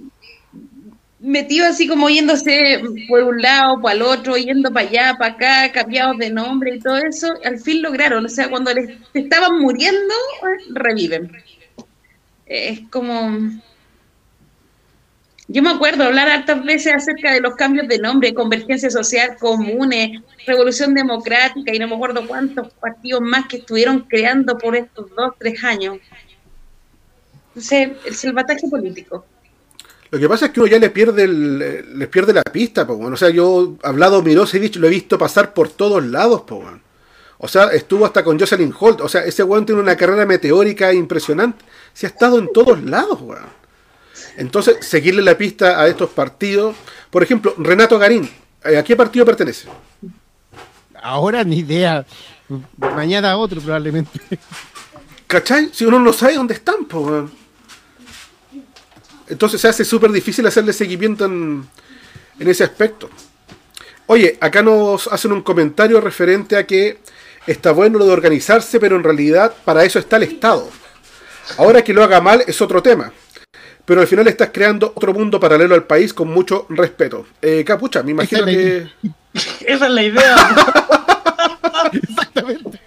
[1.20, 5.72] metido así como yéndose por un lado, para el otro, yendo para allá, para acá,
[5.72, 8.24] cambiados de nombre y todo eso, al fin lograron.
[8.24, 10.14] O sea, cuando les estaban muriendo,
[10.70, 11.32] reviven.
[12.46, 13.50] Es como.
[15.50, 20.20] Yo me acuerdo hablar hartas veces acerca de los cambios de nombre, convergencia social, comunes,
[20.46, 25.32] revolución democrática y no me acuerdo cuántos partidos más que estuvieron creando por estos dos,
[25.38, 26.00] tres años.
[27.48, 29.24] Entonces, el salvataje político.
[30.10, 32.94] Lo que pasa es que uno ya le pierde el, les pierde la pista, po,
[32.94, 33.12] weón.
[33.12, 36.82] O sea, yo he hablado Mirosevic, lo he visto pasar por todos lados, po, weón.
[37.38, 39.00] O sea, estuvo hasta con Jocelyn Holt.
[39.00, 41.64] O sea, ese weón tiene una carrera meteórica impresionante.
[41.92, 43.46] Se ha estado en todos lados, weón.
[44.36, 46.74] Entonces, seguirle la pista a estos partidos.
[47.10, 48.28] Por ejemplo, Renato Garín.
[48.64, 49.68] eh, ¿A qué partido pertenece?
[51.00, 52.04] Ahora ni idea.
[52.76, 54.18] Mañana otro probablemente.
[55.26, 55.70] ¿Cachai?
[55.72, 57.30] Si uno no sabe dónde están, po, weón.
[59.28, 61.66] Entonces se hace súper difícil hacerle seguimiento en,
[62.38, 63.10] en ese aspecto.
[64.06, 66.98] Oye, acá nos hacen un comentario referente a que
[67.46, 70.68] está bueno lo de organizarse, pero en realidad para eso está el Estado.
[71.56, 73.12] Ahora que lo haga mal es otro tema.
[73.84, 77.26] Pero al final estás creando otro mundo paralelo al país con mucho respeto.
[77.40, 78.88] Eh, Capucha, me imagino Esa que...
[79.66, 80.36] Esa es la idea.
[81.92, 82.77] Exactamente.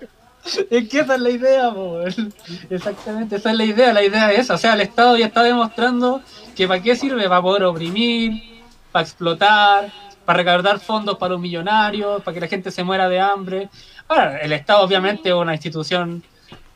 [0.69, 2.33] Es que esa es la idea, po, weón.
[2.69, 3.93] Exactamente, esa es la idea.
[3.93, 4.55] La idea es esa.
[4.55, 6.21] O sea, el Estado ya está demostrando
[6.55, 9.91] que para qué sirve, para poder oprimir, para explotar,
[10.25, 13.69] para recaudar fondos para los millonarios, para que la gente se muera de hambre.
[14.07, 16.23] Ahora, el Estado obviamente es una institución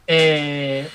[0.08, 0.88] eh,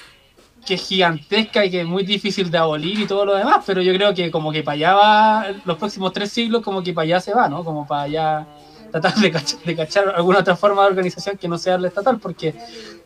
[0.66, 3.83] que es gigantesca y que es muy difícil de abolir y todo lo demás, pero
[3.83, 7.05] yo creo que como que para allá va, los próximos tres siglos como que para
[7.05, 7.64] allá se va, ¿no?
[7.64, 8.47] Como para allá
[8.91, 12.18] tratar de cachar, de cachar alguna otra forma de organización que no sea la estatal,
[12.18, 12.55] porque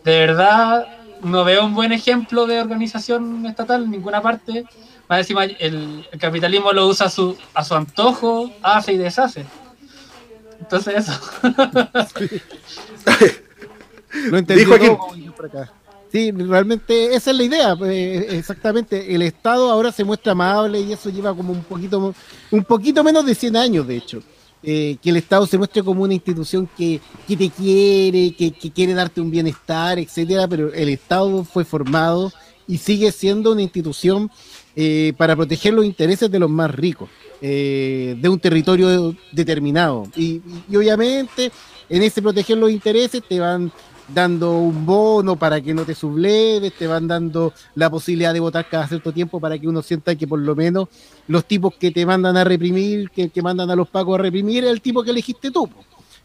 [0.04, 0.86] de verdad
[1.22, 4.64] no veo un buen ejemplo de organización estatal en ninguna parte.
[5.08, 9.44] Más encima, el, el capitalismo lo usa a su, a su antojo, hace y deshace.
[10.60, 11.20] Entonces eso.
[14.30, 14.64] Lo entendí.
[16.10, 17.76] Sí, realmente esa es la idea.
[17.82, 19.14] eh, exactamente.
[19.14, 22.14] El Estado ahora se muestra amable y eso lleva como un poquito,
[22.50, 24.22] un poquito menos de 100 años, de hecho.
[24.66, 26.98] Eh, que el Estado se muestre como una institución que,
[27.28, 32.32] que te quiere, que, que quiere darte un bienestar, etcétera, pero el Estado fue formado
[32.66, 34.30] y sigue siendo una institución
[34.74, 37.10] eh, para proteger los intereses de los más ricos,
[37.42, 40.08] eh, de un territorio determinado.
[40.16, 40.40] Y,
[40.70, 41.52] y obviamente
[41.90, 43.70] en ese proteger los intereses te van
[44.08, 48.68] dando un bono para que no te subleves, te van dando la posibilidad de votar
[48.68, 50.88] cada cierto tiempo para que uno sienta que por lo menos
[51.26, 54.64] los tipos que te mandan a reprimir, que, que mandan a los pacos a reprimir,
[54.64, 55.68] es el tipo que elegiste tú.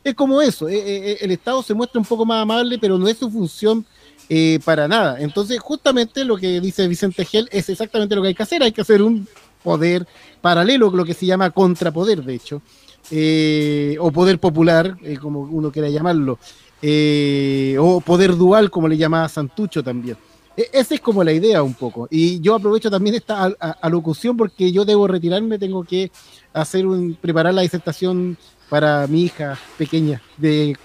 [0.03, 3.07] Es como eso, eh, eh, el Estado se muestra un poco más amable, pero no
[3.07, 3.85] es su función
[4.31, 5.19] eh, para nada.
[5.19, 8.71] Entonces, justamente lo que dice Vicente Gel es exactamente lo que hay que hacer, hay
[8.71, 9.27] que hacer un
[9.63, 10.05] poder
[10.39, 12.61] paralelo, lo que se llama contrapoder, de hecho,
[13.09, 16.37] eh, o poder popular, eh, como uno quiera llamarlo,
[16.81, 20.17] eh, o poder dual, como le llamaba Santucho también.
[20.55, 22.07] E- Esa es como la idea un poco.
[22.11, 26.11] Y yo aprovecho también esta al- alocución porque yo debo retirarme, tengo que
[26.53, 28.37] hacer un, preparar la disertación
[28.69, 30.77] para mi hija pequeña de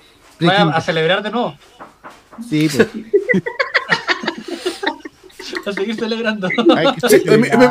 [0.49, 1.55] a, celebrar de nuevo.
[2.49, 2.89] Sí, pues.
[5.67, 6.49] A seguir celebrando.
[7.09, 7.71] Sí, me- me-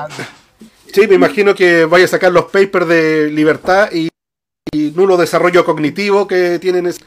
[0.94, 4.10] Sí, me imagino que vaya a sacar los papers de libertad y,
[4.72, 7.00] y nulo desarrollo cognitivo que tienen es-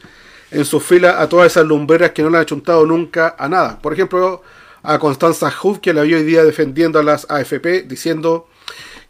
[0.51, 3.79] en su fila a todas esas lumbreras que no le han achuntado nunca a nada.
[3.79, 4.41] Por ejemplo,
[4.83, 8.47] a Constanza Huff, que la vi hoy día defendiendo a las AFP, diciendo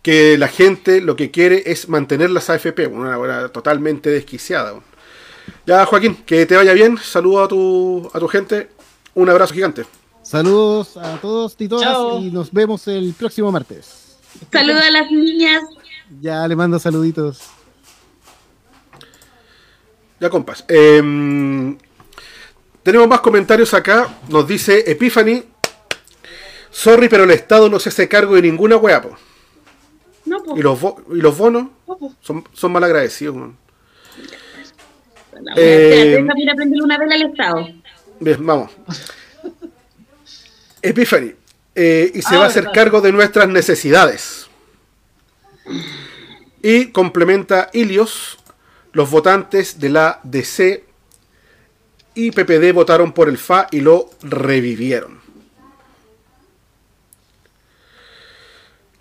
[0.01, 4.73] que la gente lo que quiere es mantener las AFP, una hora totalmente desquiciada.
[5.65, 8.69] Ya, Joaquín, que te vaya bien, saludo a tu, a tu gente,
[9.13, 9.85] un abrazo gigante.
[10.23, 12.19] Saludos a todos y todas Chao.
[12.21, 14.17] y nos vemos el próximo martes.
[14.51, 15.63] Saluda a las niñas.
[16.21, 17.41] Ya le mando saluditos.
[20.19, 20.65] Ya, compas.
[20.67, 21.77] Em,
[22.83, 24.07] tenemos más comentarios acá.
[24.29, 25.43] Nos dice Epiphany.
[26.71, 29.15] Sorry, pero el Estado no se hace cargo de ninguna weá, po.
[30.25, 30.59] No, pues.
[30.59, 30.79] Y los,
[31.11, 33.57] y los bonos no, son, son mal agradecidos, weón.
[35.41, 37.67] La Eh, wea, espérate, déjame ir a prenderle una vela al Estado.
[38.19, 38.71] Bien, vamos.
[40.81, 41.33] Epiphany.
[41.75, 42.75] eh, y se Ah, va a hacer verdad.
[42.75, 44.47] cargo de nuestras necesidades.
[46.63, 48.37] Y complementa Ilios.
[48.97, 50.83] Los votantes de la DC
[52.15, 55.19] y PPD votaron por el FA y lo revivieron.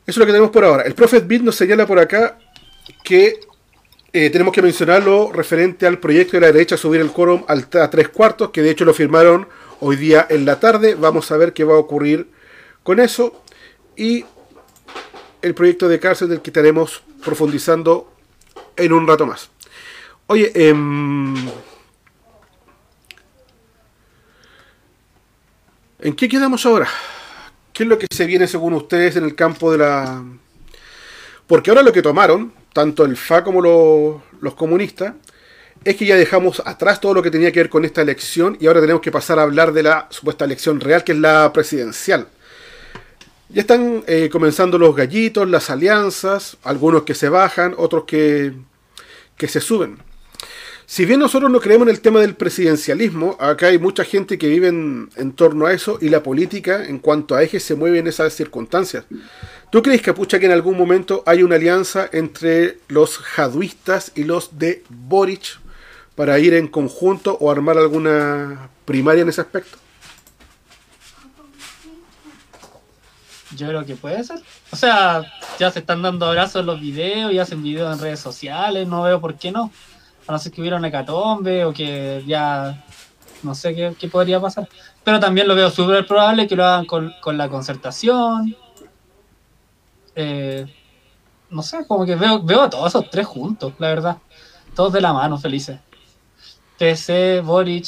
[0.06, 0.82] Eso es lo que tenemos por ahora.
[0.82, 2.38] El Prophet Beat nos señala por acá
[3.04, 3.40] que
[4.12, 8.10] eh, tenemos que mencionarlo referente al proyecto de la derecha subir el quórum a tres
[8.10, 9.48] cuartos, que de hecho lo firmaron
[9.80, 10.94] hoy día en la tarde.
[10.94, 12.28] Vamos a ver qué va a ocurrir
[12.82, 13.42] con eso.
[13.96, 14.26] Y
[15.40, 18.12] el proyecto de cárcel del que estaremos profundizando
[18.76, 19.55] en un rato más.
[20.28, 21.36] Oye, em,
[26.00, 26.88] ¿en qué quedamos ahora?
[27.72, 30.24] ¿Qué es lo que se viene según ustedes en el campo de la...
[31.46, 35.14] Porque ahora lo que tomaron, tanto el FA como lo- los comunistas,
[35.84, 38.66] es que ya dejamos atrás todo lo que tenía que ver con esta elección y
[38.66, 42.26] ahora tenemos que pasar a hablar de la supuesta elección real, que es la presidencial.
[43.50, 48.52] Ya están eh, comenzando los gallitos, las alianzas, algunos que se bajan, otros que,
[49.36, 49.98] que se suben.
[50.88, 54.46] Si bien nosotros no creemos en el tema del presidencialismo, acá hay mucha gente que
[54.46, 58.06] vive en, torno a eso y la política en cuanto a ejes se mueve en
[58.06, 59.04] esas circunstancias.
[59.70, 64.60] ¿Tú crees, Capucha, que en algún momento hay una alianza entre los jaduistas y los
[64.60, 65.58] de Boric
[66.14, 69.78] para ir en conjunto o armar alguna primaria en ese aspecto?
[73.56, 74.38] Yo creo que puede ser.
[74.70, 75.24] O sea,
[75.58, 79.02] ya se están dando abrazos en los videos y hacen videos en redes sociales, no
[79.02, 79.72] veo por qué no.
[80.26, 82.84] A no ser que hubiera una hecatombe o que ya
[83.42, 84.68] no sé qué, qué podría pasar.
[85.04, 88.56] Pero también lo veo súper probable que lo hagan con, con la concertación.
[90.14, 90.66] Eh,
[91.50, 94.16] no sé, como que veo, veo a todos esos tres juntos, la verdad.
[94.74, 95.78] Todos de la mano, felices.
[96.78, 97.86] PC, Boric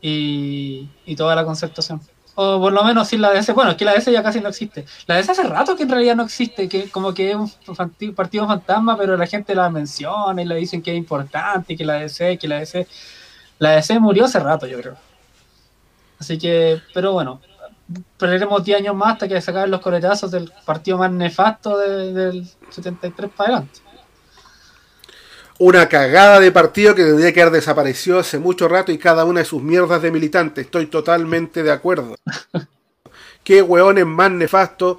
[0.00, 2.00] y, y toda la concertación.
[2.36, 3.52] O por lo menos sin la DS.
[3.52, 4.84] Bueno, es que la DS ya casi no existe.
[5.06, 8.46] La DS hace rato que en realidad no existe, que como que es un partido
[8.46, 12.36] fantasma, pero la gente la menciona y le dicen que es importante, que la DS,
[12.38, 12.86] que la DS.
[13.60, 14.96] La DS murió hace rato, yo creo.
[16.18, 17.40] Así que, pero bueno,
[18.18, 22.12] perderemos 10 años más hasta que se acaben los coletazos del partido más nefasto de-
[22.12, 23.80] del 73 para adelante.
[25.58, 29.40] Una cagada de partido que tendría que haber desaparecido hace mucho rato y cada una
[29.40, 30.64] de sus mierdas de militantes.
[30.66, 32.16] Estoy totalmente de acuerdo.
[33.44, 34.96] Qué hueones más nefastos.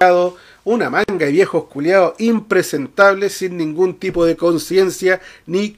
[0.64, 5.76] Una manga de viejos culiados impresentables sin ningún tipo de conciencia ni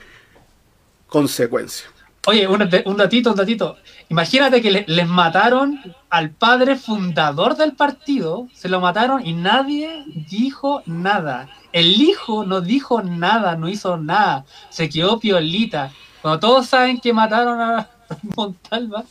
[1.09, 1.87] consecuencia.
[2.27, 3.77] Oye, un, un datito, un datito.
[4.11, 10.05] Imagínate que le- les mataron al padre fundador del partido, se lo mataron y nadie
[10.31, 11.49] dijo nada.
[11.73, 15.93] El hijo no dijo nada, no hizo nada, se quedó piolita.
[16.23, 17.89] Cuando todos saben que mataron a
[18.37, 19.05] Montalva,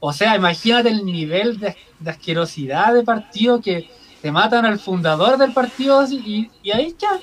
[0.00, 3.90] o sea, imagínate el nivel de, de asquerosidad de partido que
[4.20, 7.18] te matan al fundador del partido y, y ahí ya,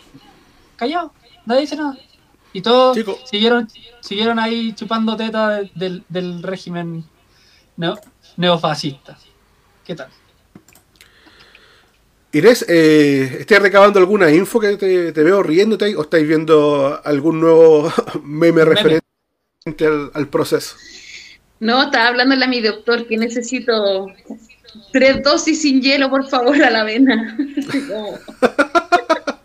[0.76, 1.14] callado,
[1.46, 1.98] nadie dice nada.
[2.52, 3.18] Y todos Chico.
[3.26, 3.68] siguieron,
[4.02, 7.06] siguieron ahí chupando teta de- del, del régimen
[7.78, 8.00] neo-
[8.38, 9.18] neofascista.
[9.86, 10.10] ¿Qué tal?
[12.32, 17.40] Inés, eh, ¿estás recabando alguna info que te, te veo riéndote o estáis viendo algún
[17.40, 17.92] nuevo
[18.24, 19.02] meme referente
[19.82, 20.76] al, al proceso?
[21.60, 24.08] No, estaba hablándole a mi doctor que necesito
[24.94, 26.84] tres dosis sin hielo, por favor, a la
[27.88, 28.20] como-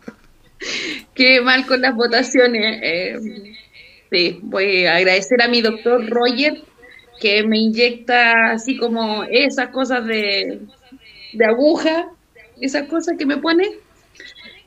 [1.15, 2.81] Qué mal con las votaciones.
[2.83, 3.19] eh,
[4.11, 6.63] sí, voy a agradecer a mi doctor Roger
[7.21, 10.61] que me inyecta así como esas cosas de,
[11.33, 12.09] de aguja,
[12.65, 13.65] esas cosas que me pone.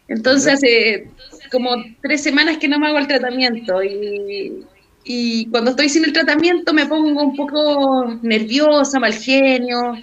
[0.08, 1.12] Entonces hace
[1.52, 1.70] como
[2.02, 4.66] tres semanas que no me hago el tratamiento y,
[5.04, 9.94] y cuando estoy sin el tratamiento me pongo un poco nerviosa, mal genio,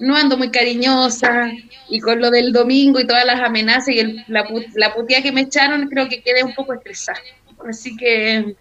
[0.00, 1.50] no ando muy cariñosa
[1.88, 5.32] y con lo del domingo y todas las amenazas y el- la, la puteada que
[5.32, 7.20] me echaron creo que quedé un poco estresada.
[7.68, 8.56] Así que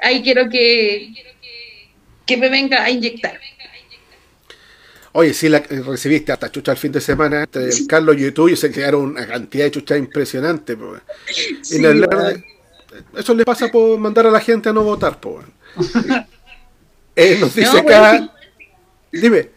[0.00, 1.12] ahí quiero que,
[2.26, 3.38] que me venga a inyectar.
[5.16, 8.48] Oye, sí, la, eh, recibiste hasta chucha el fin de semana entre Carlos y tú
[8.48, 10.76] y se crearon una cantidad de chucha impresionante.
[10.76, 10.96] po.
[11.30, 12.44] Y Sí, weón.
[13.16, 15.18] eso le pasa por mandar a la gente a no votar.
[15.20, 15.42] Po.
[17.16, 18.28] Eh, nos dice No, weón,
[19.12, 19.50] Dime.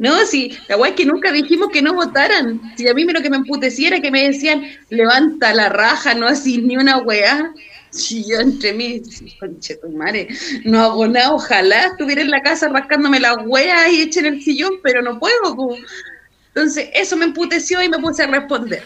[0.00, 2.60] No, sí, la weá es que nunca dijimos que no votaran.
[2.76, 6.26] Si a mí lo que me emputecía era que me decían, levanta la raja, no
[6.26, 7.54] así ni una weá.
[7.90, 9.02] Si yo entre mí,
[9.40, 10.28] conche tu madre,
[10.64, 14.74] no hago nada, ojalá estuviera en la casa rascándome la weá y echen el sillón,
[14.82, 15.56] pero no puedo.
[15.56, 15.76] po.
[16.48, 18.82] Entonces, eso me emputeció y me puse a responder.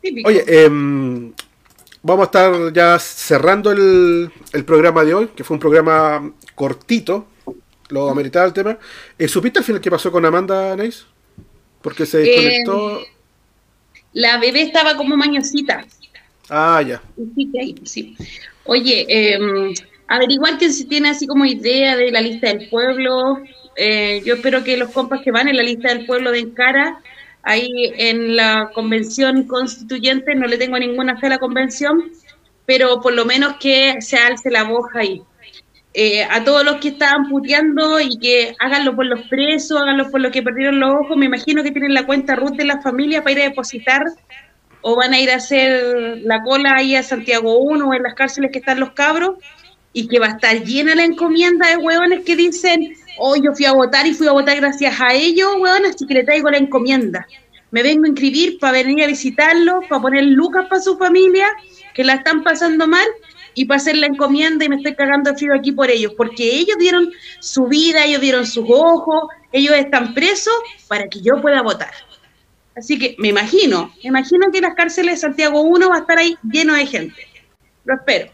[0.00, 0.28] Típico.
[0.28, 1.32] Oye, em,
[2.02, 7.26] vamos a estar ya cerrando el, el programa de hoy, que fue un programa cortito,
[7.90, 8.78] lo ameritaba el tema.
[9.18, 11.06] Eh, ¿Supiste al final qué pasó con Amanda Neis?
[11.82, 13.00] Porque se Eh, desconectó.
[14.12, 15.84] La bebé estaba como mañosita.
[16.48, 17.00] Ah, ya.
[17.84, 18.16] Sí.
[18.64, 19.38] Oye, eh,
[20.08, 23.40] averiguar que si tiene así como idea de la lista del pueblo.
[23.76, 27.00] eh, yo espero que los compas que van en la lista del pueblo de Encara
[27.42, 32.10] ahí en la convención constituyente, no le tengo ninguna fe a la convención,
[32.66, 35.22] pero por lo menos que se alce la voz ahí.
[35.92, 40.20] Eh, a todos los que estaban puteando y que háganlo por los presos, háganlo por
[40.20, 43.22] los que perdieron los ojos, me imagino que tienen la cuenta RUT de la familia
[43.22, 44.04] para ir a depositar
[44.82, 48.14] o van a ir a hacer la cola ahí a Santiago 1 o en las
[48.14, 49.38] cárceles que están los cabros
[49.92, 53.64] y que va a estar llena la encomienda de hueones que dicen, oh, yo fui
[53.64, 56.58] a votar y fui a votar gracias a ellos, hueones, así que le traigo la
[56.58, 57.26] encomienda.
[57.72, 61.48] Me vengo a inscribir para venir a visitarlo, para poner lucas para su familia,
[61.94, 63.06] que la están pasando mal,
[63.54, 66.44] y para hacer la encomienda y me estoy cagando de frío aquí por ellos, porque
[66.44, 70.54] ellos dieron su vida, ellos dieron sus ojos, ellos están presos
[70.88, 71.92] para que yo pueda votar.
[72.76, 76.18] Así que me imagino, me imagino que las cárceles de Santiago 1 va a estar
[76.18, 77.26] ahí lleno de gente.
[77.84, 78.30] Lo espero.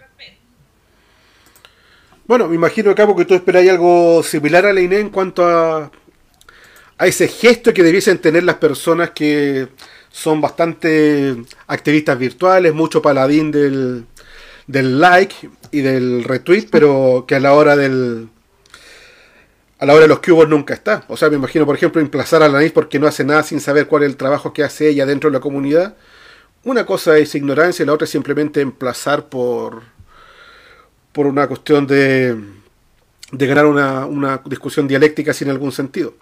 [2.27, 5.91] Bueno, me imagino, Capo, que tú esperáis algo similar a la INE en cuanto a,
[6.99, 9.69] a ese gesto que debiesen tener las personas que
[10.11, 11.37] son bastante
[11.67, 14.07] activistas virtuales, mucho paladín del,
[14.67, 15.35] del like
[15.71, 18.29] y del retweet, pero que a la hora del
[19.79, 21.05] a la hora de los cubos nunca está.
[21.09, 23.61] O sea, me imagino, por ejemplo, emplazar a la NIS porque no hace nada sin
[23.61, 25.97] saber cuál es el trabajo que hace ella dentro de la comunidad.
[26.65, 29.83] Una cosa es ignorancia y la otra es simplemente emplazar por
[31.13, 32.37] por una cuestión de,
[33.33, 36.13] de ganar una, una discusión dialéctica sin algún sentido.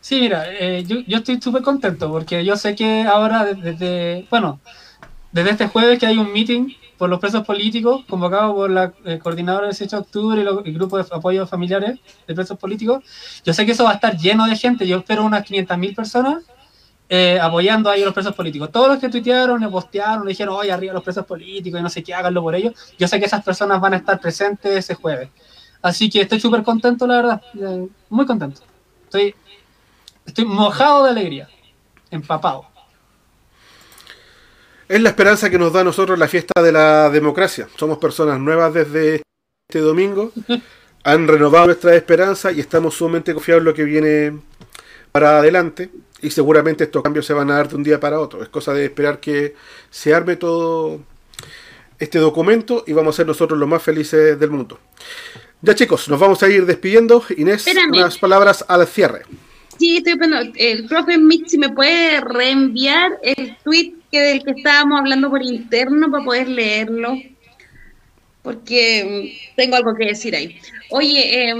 [0.00, 4.58] Sí, mira, eh, yo, yo, estoy súper contento porque yo sé que ahora desde, bueno,
[5.36, 9.18] desde este jueves que hay un meeting por los presos políticos convocado por la eh,
[9.18, 13.04] coordinadora del 18 de octubre y el grupo de apoyo familiares de presos políticos,
[13.44, 16.42] yo sé que eso va a estar lleno de gente, yo espero unas 500.000 personas
[17.10, 18.72] eh, apoyando ahí a los presos políticos.
[18.72, 21.90] Todos los que tuitearon, le postearon, le dijeron, oye, arriba los presos políticos y no
[21.90, 22.72] sé qué, háganlo por ellos.
[22.98, 25.28] Yo sé que esas personas van a estar presentes ese jueves.
[25.82, 27.42] Así que estoy súper contento, la verdad.
[27.60, 28.62] Eh, muy contento.
[29.04, 29.34] Estoy,
[30.24, 31.46] estoy mojado de alegría,
[32.10, 32.75] empapado.
[34.88, 37.68] Es la esperanza que nos da a nosotros la fiesta de la democracia.
[37.76, 39.22] Somos personas nuevas desde
[39.68, 40.32] este domingo.
[41.04, 44.38] Han renovado nuestra esperanza y estamos sumamente confiados en lo que viene
[45.12, 48.42] para adelante y seguramente estos cambios se van a dar de un día para otro.
[48.42, 49.54] Es cosa de esperar que
[49.90, 51.00] se arme todo
[51.98, 54.78] este documento y vamos a ser nosotros los más felices del mundo.
[55.62, 57.24] Ya chicos, nos vamos a ir despidiendo.
[57.36, 59.22] Inés, unas palabras al cierre.
[59.78, 61.16] Sí, estoy pensando, el profe
[61.46, 66.48] si me puede reenviar el tweet que del que estábamos hablando por interno para poder
[66.48, 67.16] leerlo,
[68.42, 70.58] porque mm, tengo algo que decir ahí.
[70.90, 71.54] Oye, eh,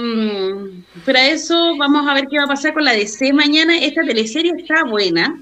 [1.05, 3.77] para eso vamos a ver qué va a pasar con la DC mañana.
[3.79, 5.41] Esta teleserie está buena.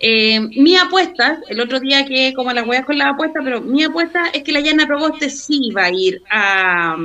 [0.00, 3.84] Eh, mi apuesta, el otro día que como las huevas con la apuesta, pero mi
[3.84, 6.96] apuesta es que la Yana Proboste sí va a ir a...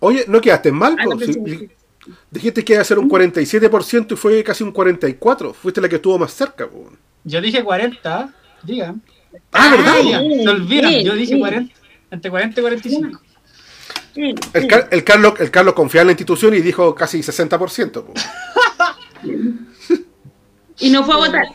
[0.00, 0.96] Oye, ¿no quedaste mal?
[1.24, 1.68] Si,
[2.30, 5.54] dijiste que iba a ser un 47% y fue casi un 44%.
[5.54, 6.68] Fuiste la que estuvo más cerca.
[7.22, 9.02] Yo dije 40, digan.
[9.52, 10.00] Ah, ¿verdad?
[10.00, 11.74] Se olvidan, yo dije 40,
[12.10, 13.20] entre 40 y 45.
[14.16, 14.38] El,
[14.90, 18.04] el, Carlos, el Carlos confía en la institución y dijo casi 60%.
[20.80, 21.46] y no fue a votar.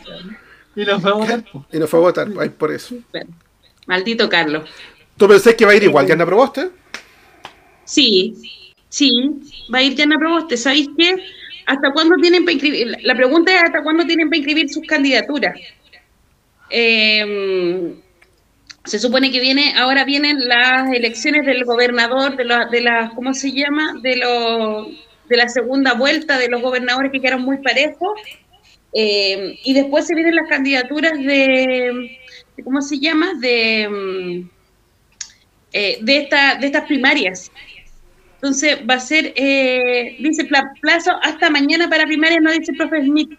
[0.74, 1.44] Y no fue a votar.
[1.72, 2.96] Y no fue a votar, por eso.
[3.86, 4.68] Maldito Carlos.
[5.16, 6.70] ¿Tú pensás que va a ir igual Yana Proboste?
[7.84, 8.34] Sí,
[8.88, 9.10] sí,
[9.72, 10.56] va a ir Yana Proboste.
[10.56, 11.16] ¿Sabéis qué?
[11.66, 12.96] ¿Hasta cuándo tienen para inscribir?
[13.02, 15.58] La pregunta es hasta cuándo tienen para inscribir sus candidaturas.
[16.70, 17.94] Eh,
[18.86, 23.34] se supone que viene, ahora vienen las elecciones del gobernador, de la, de la ¿cómo
[23.34, 23.94] se llama?
[24.00, 24.88] De lo,
[25.28, 28.18] de la segunda vuelta de los gobernadores que quedaron muy parejos.
[28.92, 32.18] Eh, y después se vienen las candidaturas de,
[32.64, 33.34] ¿cómo se llama?
[33.40, 34.46] De,
[35.72, 37.50] eh, de, esta, de estas primarias.
[38.36, 40.48] Entonces va a ser, eh, dice
[40.80, 43.30] plazo hasta mañana para primarias, no dice el profe Smith.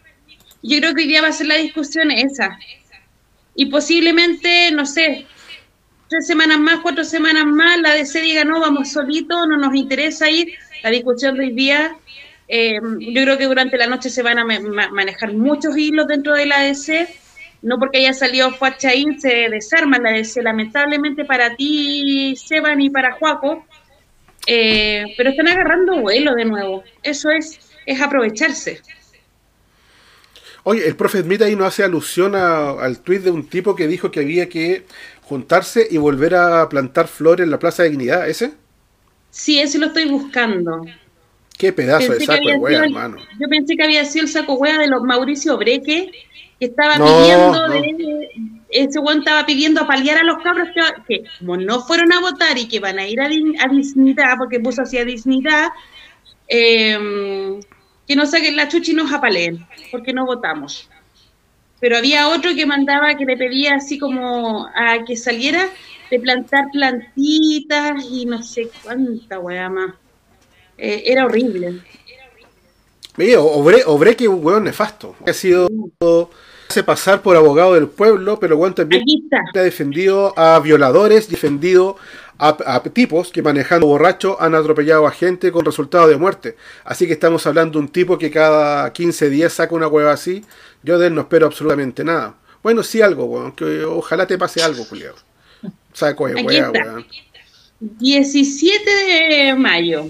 [0.62, 2.60] Yo creo que hoy día va a ser la discusión esa.
[3.60, 5.26] Y posiblemente, no sé,
[6.08, 10.30] tres semanas más, cuatro semanas más, la DC diga, no, vamos solito, no nos interesa
[10.30, 10.54] ir.
[10.84, 11.98] La discusión de hoy día,
[12.48, 16.46] eh, yo creo que durante la noche se van a manejar muchos hilos dentro de
[16.46, 17.08] la DC.
[17.64, 23.14] No porque haya salido Fuachaín se desarma la DC, lamentablemente para ti, Seban, y para
[23.14, 23.66] Juaco.
[24.46, 26.84] Eh, pero están agarrando vuelo de nuevo.
[27.02, 28.82] Eso es, es aprovecharse.
[30.70, 34.12] Oye, el profe Smith ahí no hace alusión al tuit de un tipo que dijo
[34.12, 34.84] que había que
[35.22, 38.52] juntarse y volver a plantar flores en la Plaza de Dignidad, ¿ese?
[39.32, 40.82] Sí, ese lo estoy buscando.
[41.58, 43.16] Qué pedazo de saco de hueá, hermano.
[43.40, 46.12] Yo pensé que había sido el saco hueá de los Mauricio Breque,
[46.60, 48.30] que estaba pidiendo, De,
[48.70, 50.68] ese weón estaba pidiendo a paliar a los cabros
[51.08, 54.60] que, como no fueron a votar y que van a ir a, a Dignidad, porque
[54.60, 55.70] puso así a Dignidad,
[56.50, 57.58] eh,
[58.08, 60.90] que nos saquen la chucha y nos apaleen, porque no votamos.
[61.80, 65.70] Pero había otro que mandaba, que le pedía así como a que saliera
[66.10, 69.94] de plantar plantitas y no sé cuánta weá más.
[70.78, 71.82] Eh, era horrible.
[73.18, 75.16] Mira, Obre, Obre que un weón nefasto.
[75.26, 75.68] Ha sido
[76.70, 79.04] hace pasar por abogado del pueblo, pero weón también
[79.54, 81.98] ha defendido a violadores, defendido
[82.38, 86.56] a, a tipos que manejando borrachos han atropellado a gente con resultado de muerte.
[86.84, 90.44] Así que estamos hablando de un tipo que cada 15 días saca una hueva así.
[90.84, 92.36] Yo de él no espero absolutamente nada.
[92.64, 95.16] Bueno, sí algo, weón, que ojalá te pase algo, culiao.
[95.94, 96.72] Saco de está.
[96.72, 97.06] weón.
[97.80, 100.06] 17 de mayo.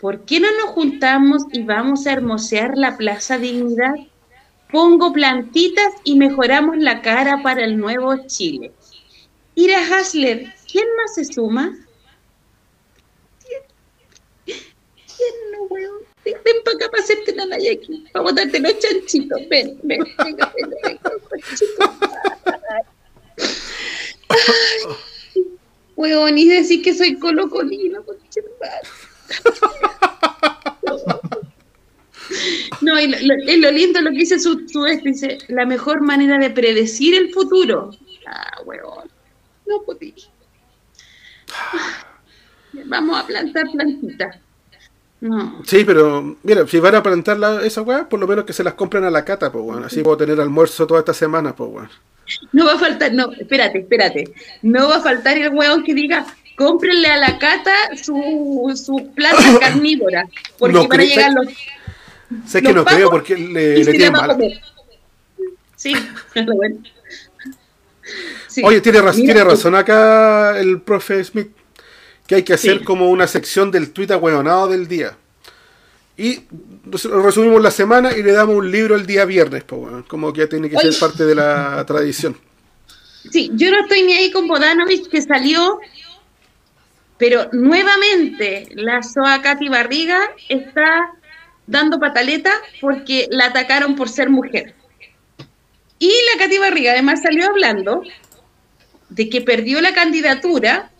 [0.00, 3.94] ¿Por qué no nos juntamos y vamos a hermosear la Plaza Dignidad?
[4.72, 8.72] Pongo plantitas y mejoramos la cara para el nuevo Chile.
[9.54, 11.76] Ira Hasler, ¿quién más se suma?
[14.44, 15.98] ¿Quién no, weón?
[16.24, 18.04] Ven, ven para acá para hacerte la naya aquí.
[18.12, 19.40] Para botarte los chanchitos.
[19.48, 20.36] Ven, ven, ven,
[20.82, 21.90] ven, chanchito.
[24.28, 24.94] Ay,
[25.96, 28.02] Weón, y decir que soy colocolino.
[32.80, 36.00] No, y lo, lo- es lo lindo lo que dice su, su dice, la mejor
[36.00, 37.90] manera de predecir el futuro.
[38.26, 39.10] Ah, weón,
[39.66, 40.14] no podí.
[42.86, 44.36] Vamos a plantar plantitas.
[45.20, 48.52] No, Sí, pero mira, si van a plantar la, esa weá, por lo menos que
[48.52, 49.84] se las compren a la cata, pues weón.
[49.84, 51.90] Así puedo tener almuerzo toda esta semana, pues weón.
[52.52, 54.32] no va a faltar, no, espérate, espérate.
[54.62, 56.24] No va a faltar el weón que diga,
[56.56, 57.72] cómprenle a la cata
[58.02, 60.26] su, su planta carnívora,
[60.58, 61.48] porque No van a llegar los
[62.46, 64.38] Sé que no creo porque le, le tienen mal.
[65.76, 65.94] Sí,
[66.34, 66.76] bueno.
[68.50, 68.62] Sí.
[68.64, 71.48] Oye, tiene, raz- Mira, tiene razón acá el profe Smith,
[72.26, 72.84] que hay que hacer Sí.
[72.84, 75.16] como una sección del tuit ahueonado del día.
[76.16, 76.40] Y
[76.92, 80.02] resumimos la semana y le damos un libro el día viernes, pues weón.
[80.02, 82.36] Como que ya tiene que ser parte de la tradición.
[83.30, 85.78] Sí, yo no estoy ni ahí con Bodanovich que salió,
[87.18, 91.12] pero nuevamente la SOA Katy Barriga está
[91.66, 94.74] dando pataleta porque la atacaron por ser mujer.
[95.98, 98.02] Y la Katy Barriga además salió hablando
[99.10, 100.90] de que perdió la candidatura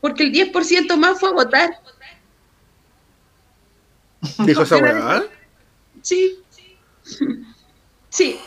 [0.00, 1.70] porque el 10% más fue a votar.
[4.38, 4.78] Dijo esa.
[4.78, 5.22] ¿eh?
[6.02, 6.38] Sí.
[8.08, 8.38] Sí.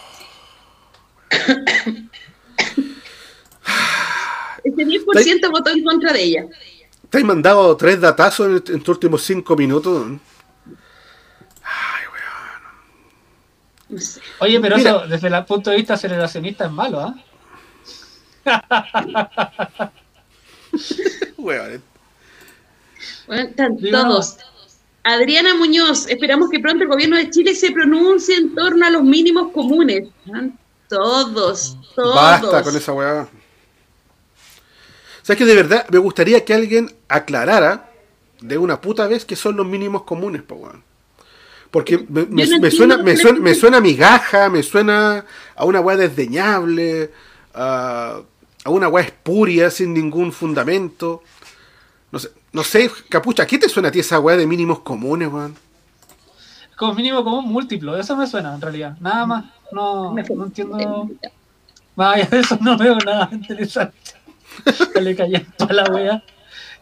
[4.63, 6.45] Ese 10% votó en contra de ella.
[7.09, 10.07] Te has mandado tres datazos en, en tus últimos cinco minutos.
[13.89, 14.21] No sé.
[14.39, 14.89] Oye, pero Mira.
[14.91, 17.15] eso desde el punto de vista aceleracionista es malo, ¿ah?
[21.37, 21.81] Weón.
[23.27, 24.37] Bueno, están todos.
[25.03, 29.03] Adriana Muñoz, esperamos que pronto el gobierno de Chile se pronuncie en torno a los
[29.03, 30.09] mínimos comunes.
[30.25, 32.15] Están Todos, todos.
[32.15, 33.27] Basta con esa weá.
[35.23, 37.89] ¿Sabes que de verdad me gustaría que alguien aclarara
[38.41, 40.83] de una puta vez qué son los mínimos comunes, po, weón?
[41.71, 44.61] Porque me, me- Yo no me entiendo suena, me, suena, me suena a migaja, me
[44.61, 45.25] suena
[45.55, 47.11] a una weá desdeñable,
[47.53, 48.21] a,
[48.63, 51.23] a una weá espuria sin ningún fundamento.
[52.11, 55.31] No sé, no sé, capucha, ¿qué te suena a ti esa weá de mínimos comunes,
[55.31, 55.55] weón?
[56.77, 58.97] Como mínimo común múltiplo, eso me suena en realidad.
[58.99, 59.45] Nada más.
[59.71, 61.09] No, no entiendo.
[61.95, 63.95] Vaya, de eso no veo nada interesante.
[65.01, 66.23] Le caí para la wea.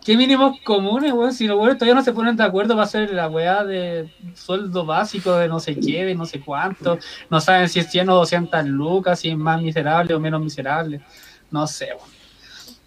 [0.03, 1.33] ¿Qué mínimos comunes, weón?
[1.33, 4.85] Si los weones todavía no se ponen de acuerdo para hacer la weá de sueldo
[4.85, 6.97] básico de no sé qué, de no sé cuánto.
[7.29, 11.01] No saben si es 100 o 200 lucas, si es más miserable o menos miserable.
[11.51, 12.09] No sé, weón.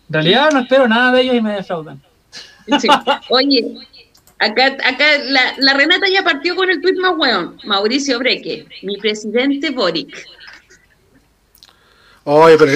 [0.09, 2.03] En realidad no espero nada de ellos y me defraudan.
[2.81, 2.89] Sí.
[3.31, 3.77] Oye,
[4.39, 7.59] acá, acá la, la Renata ya partió con el tuit más weón.
[7.65, 10.27] Mauricio Breque, mi presidente Boric.
[12.25, 12.73] Oye, pero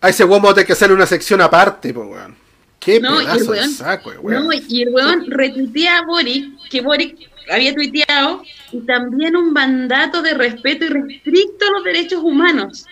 [0.00, 2.36] a, ese weón vamos a tener que hacerle una sección aparte, po, weón.
[2.80, 4.46] Qué No, el pedazo de saco, weón.
[4.46, 8.42] No, y el weón retuitea a Boric, que Boric había tuiteado,
[8.72, 12.86] y también un mandato de respeto y restricto a los derechos humanos.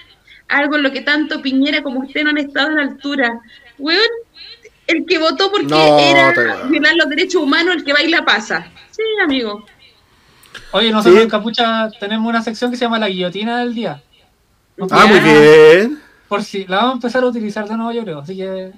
[0.48, 3.40] Algo en lo que tanto Piñera como usted no han estado a la altura.
[3.78, 4.00] Weón,
[4.86, 6.32] el que votó porque No, era
[6.68, 8.66] violar los derechos humanos, el que baila pasa.
[8.90, 9.64] Sí, amigo.
[10.72, 11.22] Oye, nosotros Sí.
[11.24, 14.02] en Capucha tenemos una sección que se llama la guillotina del día.
[14.90, 16.00] Ah, muy bien.
[16.28, 18.18] Por si la vamos a empezar a utilizar de nuevo, yo creo.
[18.20, 18.72] Así que.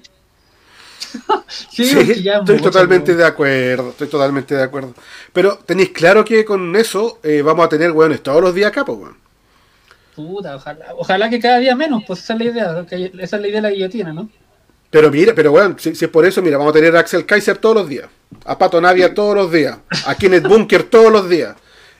[1.47, 4.93] sí, Sí, ya es estoy mucho, totalmente de acuerdo, estoy totalmente de acuerdo.
[5.33, 8.85] Pero tenéis claro que con eso eh, vamos a tener weones todos los días acá,
[8.85, 9.17] pues, weón.
[10.27, 12.85] Puta, ojalá, ojalá que cada día menos, pues esa es la idea.
[12.89, 14.29] esa es la idea de la guillotina, ¿no?
[14.89, 17.25] Pero mira, pero bueno, si, si es por eso, mira, vamos a tener a Axel
[17.25, 18.07] Kaiser todos los días,
[18.43, 21.55] a Pato Navia todos los días, a Kenneth Bunker todos los días.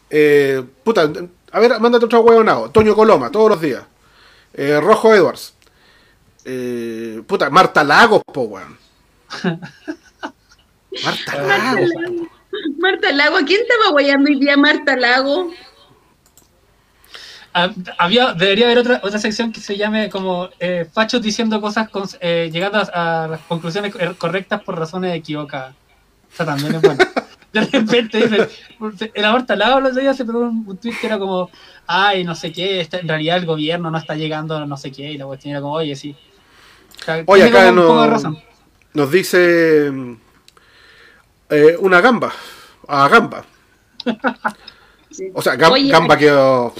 [0.10, 1.10] Eh, puta,
[1.52, 2.72] a ver, mándate otro huevonado.
[2.72, 3.84] Toño Coloma todos los días.
[4.54, 5.54] Eh, Rojo Edwards.
[6.44, 8.78] Eh, puta, Marta Lagos, po, weón.
[11.04, 11.90] Marta Lagos.
[12.80, 15.52] Marta Lago, ¿quién estaba guayando hoy día Marta Lago?
[17.54, 21.90] Ah, Había, debería haber otra, otra sección que se llame como eh, fachos diciendo cosas,
[21.90, 25.74] con- eh, llegando a, a las conclusiones cor- correctas por razones equivocadas.
[26.32, 27.04] O sea, también es bueno.
[27.52, 28.48] De repente dice,
[29.16, 31.50] el Marta Lago los días se pegó un, un tweet que era como,
[31.88, 35.12] ay, no sé qué, está- en realidad el gobierno no está llegando, no sé qué,
[35.14, 36.16] y la cuestión era como, oye, sí.
[37.02, 38.06] O sea, Oye, acá no-
[38.94, 40.14] nos dice mm,
[41.50, 42.32] eh, una gamba.
[42.88, 43.44] A gamba.
[45.34, 46.32] O sea, gamba que.
[46.32, 46.74] oh,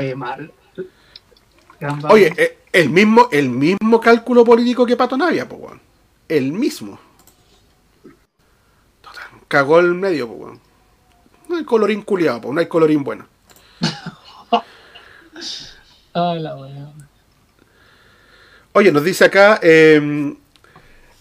[0.00, 0.50] Oye, mal.
[1.78, 2.10] Gamba.
[2.10, 5.80] Oye, eh, el mismo, el mismo cálculo político que Pato Navia, po, weón.
[6.26, 6.98] El mismo.
[9.02, 10.60] Total, cagó el medio, po, weón.
[11.48, 13.26] No hay colorín culiado, po, no hay colorín bueno.
[16.14, 16.92] Ay, la wea.
[18.72, 20.34] Oye, nos dice acá, eh,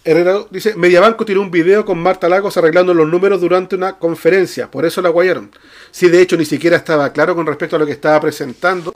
[0.10, 4.72] Herrera dice, Mediabanco tiene un video con Marta Lagos arreglando los números durante una conferencia,
[4.72, 5.52] por eso la guayaron.
[5.92, 8.92] Sí, de hecho, ni siquiera estaba claro con respecto a lo que estaba presentando.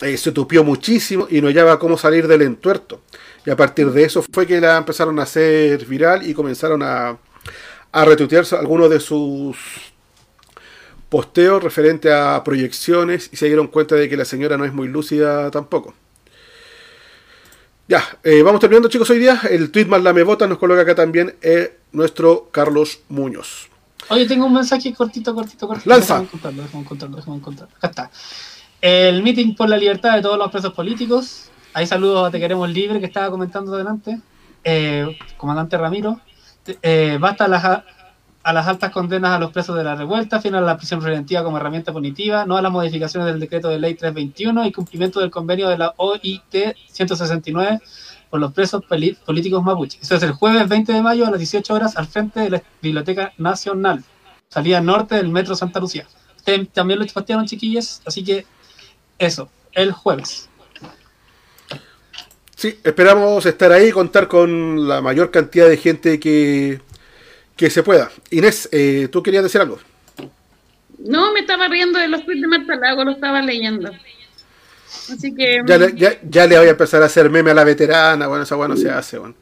[0.00, 3.02] Eh, se tupió muchísimo y no hallaba cómo salir del entuerto.
[3.44, 7.18] Y a partir de eso fue que la empezaron a hacer viral y comenzaron a,
[7.92, 9.58] a retuitear algunos de sus
[11.10, 14.88] posteos referente a proyecciones y se dieron cuenta de que la señora no es muy
[14.88, 15.92] lúcida tampoco.
[17.90, 19.40] Ya, eh, vamos terminando chicos hoy día.
[19.50, 23.68] El tweet más la me vota nos coloca acá también eh, nuestro Carlos Muñoz.
[24.10, 25.90] Oye, tengo un mensaje cortito, cortito, cortito.
[25.90, 26.20] Lanza.
[26.20, 27.76] Déjame encontrarlo, déjame encontrarlo, déjame encontrarlo.
[27.76, 28.10] Acá está.
[28.80, 31.50] El meeting por la libertad de todos los presos políticos.
[31.72, 34.20] Ahí saludos a Te Queremos Libre que estaba comentando delante.
[34.62, 36.20] Eh, comandante Ramiro.
[36.82, 37.82] Eh, basta las,
[38.42, 41.44] a las altas condenas a los presos de la revuelta, fin a la prisión preventiva
[41.44, 45.30] como herramienta punitiva, no a las modificaciones del decreto de ley 321 y cumplimiento del
[45.30, 47.80] convenio de la OIT 169
[48.30, 50.00] por los presos políticos mapuches.
[50.02, 52.62] Eso es el jueves 20 de mayo a las 18 horas al frente de la
[52.80, 54.04] Biblioteca Nacional,
[54.48, 56.06] salida norte del Metro Santa Lucía.
[56.72, 58.46] También lo postearon, chiquillos, así que
[59.18, 60.48] eso, el jueves.
[62.56, 66.80] Sí, esperamos estar ahí contar con la mayor cantidad de gente que,
[67.60, 68.10] que se pueda.
[68.30, 69.78] Inés, eh, ¿tú querías decir algo?
[70.98, 73.90] No, me estaba riendo de los tweets de Marta Lago, lo estaba leyendo.
[75.12, 75.60] Así que.
[75.66, 78.26] Ya le, ya, ya le voy a empezar a hacer meme a la veterana.
[78.28, 79.18] Bueno, esa bueno se hace.
[79.18, 79.34] Bueno.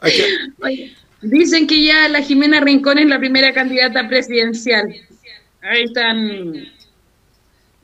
[0.00, 4.92] Hay que- Oye, dicen que ya la Jimena Rincón es la primera candidata presidencial.
[5.62, 6.52] Ahí están.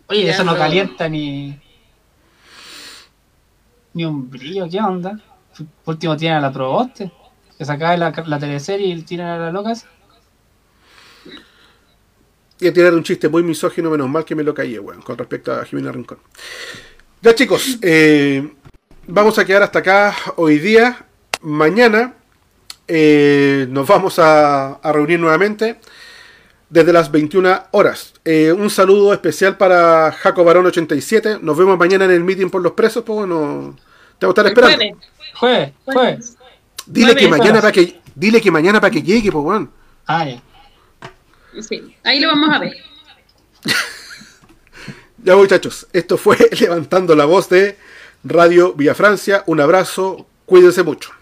[0.09, 1.57] Oye, eso no calienta ni.
[3.93, 5.17] ni un brillo, ¿qué onda?
[5.85, 7.13] Por último tienen a la Proboste,
[7.59, 9.87] que sacaba la, la teleserie y tiran a la locas.
[12.61, 15.19] y a tirar un chiste muy misógino, menos mal que me lo callé, weón, con
[15.19, 16.19] respecto a Jimena Rincón.
[17.21, 18.53] Ya chicos, eh,
[19.07, 21.07] vamos a quedar hasta acá hoy día.
[21.43, 22.15] Mañana
[22.89, 25.79] eh, nos vamos a, a reunir nuevamente
[26.71, 28.15] desde las 21 horas.
[28.25, 31.39] Eh, un saludo especial para Jaco Barón 87.
[31.41, 33.77] Nos vemos mañana en el meeting por los presos, pues bueno,
[34.19, 34.99] te voy a estar esperando.
[35.35, 36.37] Jueves, jueves.
[36.87, 39.71] Dile que mañana para que dile que mañana para que llegue, pues bueno.
[40.07, 40.43] Ah, ya.
[41.63, 42.77] Sí, ahí lo vamos a ver.
[45.25, 47.79] Ya muchachos, esto fue Levantando la Voz de
[48.25, 49.43] Radio Villa Francia.
[49.47, 51.13] Un abrazo, cuídense mucho.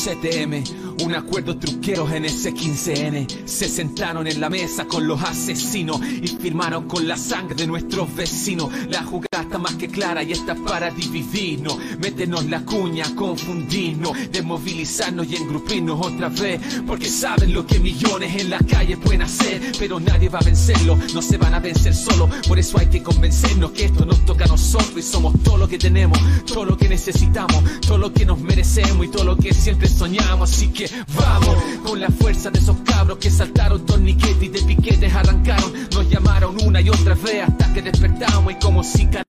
[0.00, 3.46] 7M un acuerdo truqueros en ese 15N.
[3.46, 8.14] Se sentaron en la mesa con los asesinos y firmaron con la sangre de nuestros
[8.14, 8.70] vecinos.
[8.88, 15.26] La jugada está más que clara y está para dividirnos, meternos la cuña, confundirnos, desmovilizarnos
[15.28, 16.60] y engrupirnos otra vez.
[16.86, 20.98] Porque saben lo que millones en la calle pueden hacer, pero nadie va a vencerlo,
[21.14, 22.28] no se van a vencer solo.
[22.46, 25.68] Por eso hay que convencernos que esto nos toca a nosotros y somos todo lo
[25.68, 29.54] que tenemos, todo lo que necesitamos, todo lo que nos merecemos y todo lo que
[29.54, 30.50] siempre soñamos.
[30.50, 35.14] Así que vamos con la fuerza de esos cabros que saltaron torniquetes y de piquetes
[35.14, 35.72] arrancaron.
[35.92, 39.24] Nos llamaron una y otra vez hasta que despertamos y como si cada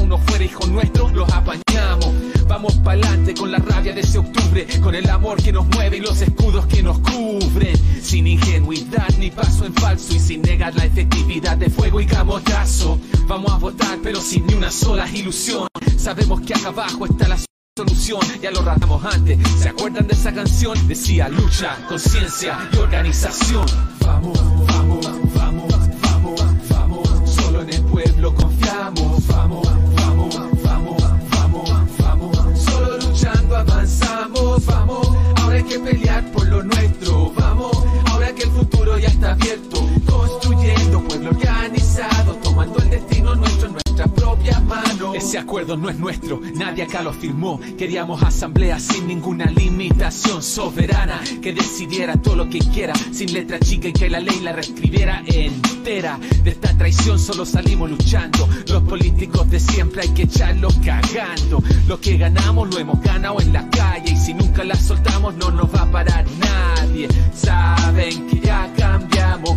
[0.00, 2.12] uno fuera hijo nuestro, los apañamos.
[2.46, 6.00] Vamos pa'lante con la rabia de ese octubre, con el amor que nos mueve y
[6.00, 7.76] los escudos que nos cubren.
[8.02, 12.98] Sin ingenuidad ni paso en falso y sin negar la efectividad de fuego y camotazo.
[13.26, 15.68] Vamos a votar pero sin ni una sola ilusión.
[15.98, 17.36] Sabemos que acá abajo está la
[17.78, 19.38] solución, ya lo ratamos antes.
[19.60, 20.76] ¿Se acuerdan de esa canción?
[20.88, 23.66] Decía lucha, conciencia y organización.
[24.04, 24.36] Vamos,
[24.66, 27.08] vamos, vamos, vamos, vamos.
[27.30, 29.24] Solo en el pueblo confiamos.
[29.28, 30.34] Vamos, vamos,
[30.64, 32.58] vamos, vamos, vamos.
[32.64, 34.66] Solo luchando avanzamos.
[34.66, 37.32] Vamos, ahora hay que pelear por lo nuestro.
[37.36, 37.76] Vamos,
[38.06, 39.88] ahora que el futuro ya está abierto.
[40.04, 45.14] Construyendo pueblo organizado, tomando el destino nuestro en nuestras propias manos.
[45.14, 47.60] Ese acuerdo no es nuestro, nadie acá lo firmó.
[47.78, 53.86] Queríamos asamblea sin ninguna limitación soberana que decidiera todo lo que quiera, sin letra chica
[53.88, 56.18] y que la ley la reescribiera entera.
[56.42, 58.48] De esta traición solo salimos luchando.
[58.66, 61.62] Los políticos de siempre hay que echarlos cagando.
[61.86, 65.52] Lo que ganamos lo hemos ganado en la calle y si nunca la soltamos no
[65.52, 67.06] nos va a parar nadie.
[67.32, 69.56] Saben que ya cambiamos,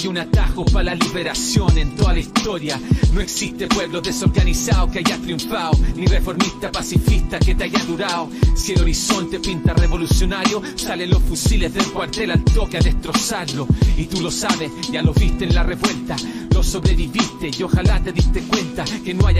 [0.00, 2.80] hay un atajo para la liberación en toda la historia.
[3.12, 8.30] No existe pueblo desorganizado que haya triunfado, ni reformista pacifista que te haya durado.
[8.54, 13.66] Si el horizonte pinta revolucionario, salen los fusiles del cuartel al toque a destrozarlo.
[13.98, 16.16] Y tú lo sabes, ya lo viste en la revuelta.
[16.54, 19.38] Lo sobreviviste y ojalá te diste cuenta que no hay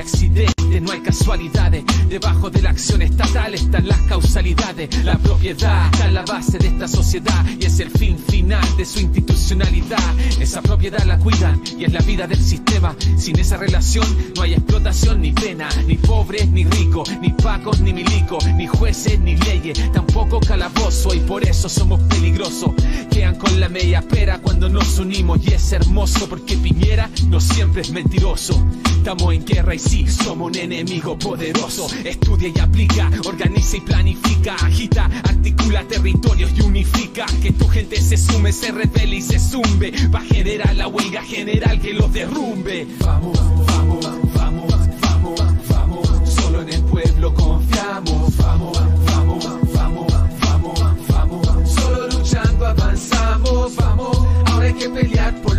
[0.78, 1.84] no hay casualidades.
[2.08, 5.04] Debajo de la acción estatal están las causalidades.
[5.04, 8.84] La propiedad está en la base de esta sociedad y es el fin final de
[8.84, 10.18] su institucionalidad.
[10.38, 12.94] Esa propiedad la cuidan y es la vida del sistema.
[13.16, 14.06] Sin esa relación
[14.36, 19.18] no hay explotación ni pena, ni pobres ni ricos, ni pacos ni milicos, ni jueces
[19.18, 22.72] ni leyes, tampoco calabozo y por eso somos peligrosos.
[23.10, 27.82] Quedan con la media pera cuando nos unimos y es hermoso porque Piñera no siempre
[27.82, 28.62] es mentiroso.
[28.96, 31.88] Estamos en guerra y sí, somos un enemigo poderoso.
[32.04, 37.26] Estudia y aplica, organiza y planifica, agita, articula territorios y unifica.
[37.42, 39.92] Que tu gente se sume, se revele y se zumbe.
[40.14, 42.86] Va a generar la huelga general que los derrumbe.
[43.00, 44.70] Vamos, vamos, vamos,
[45.02, 46.10] vamos, vamos.
[46.28, 48.36] Solo en el pueblo confiamos.
[48.36, 51.70] Vamos, vamos, vamos, vamos, vamos.
[51.74, 53.76] Solo luchando avanzamos.
[53.76, 55.49] Vamos, ahora hay que pelear por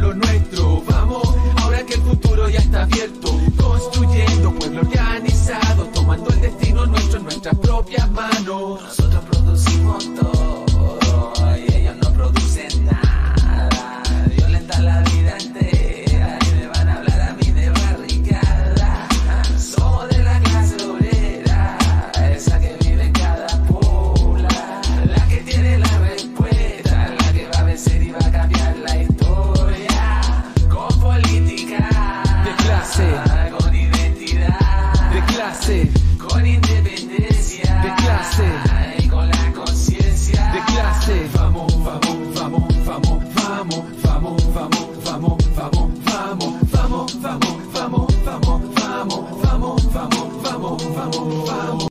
[2.51, 3.39] ya está abierto.
[3.57, 8.81] Construyendo pueblo organizado, tomando el destino nuestro en nuestras propias manos.
[8.81, 13.30] Nosotros producimos todo y ellos no producen nada.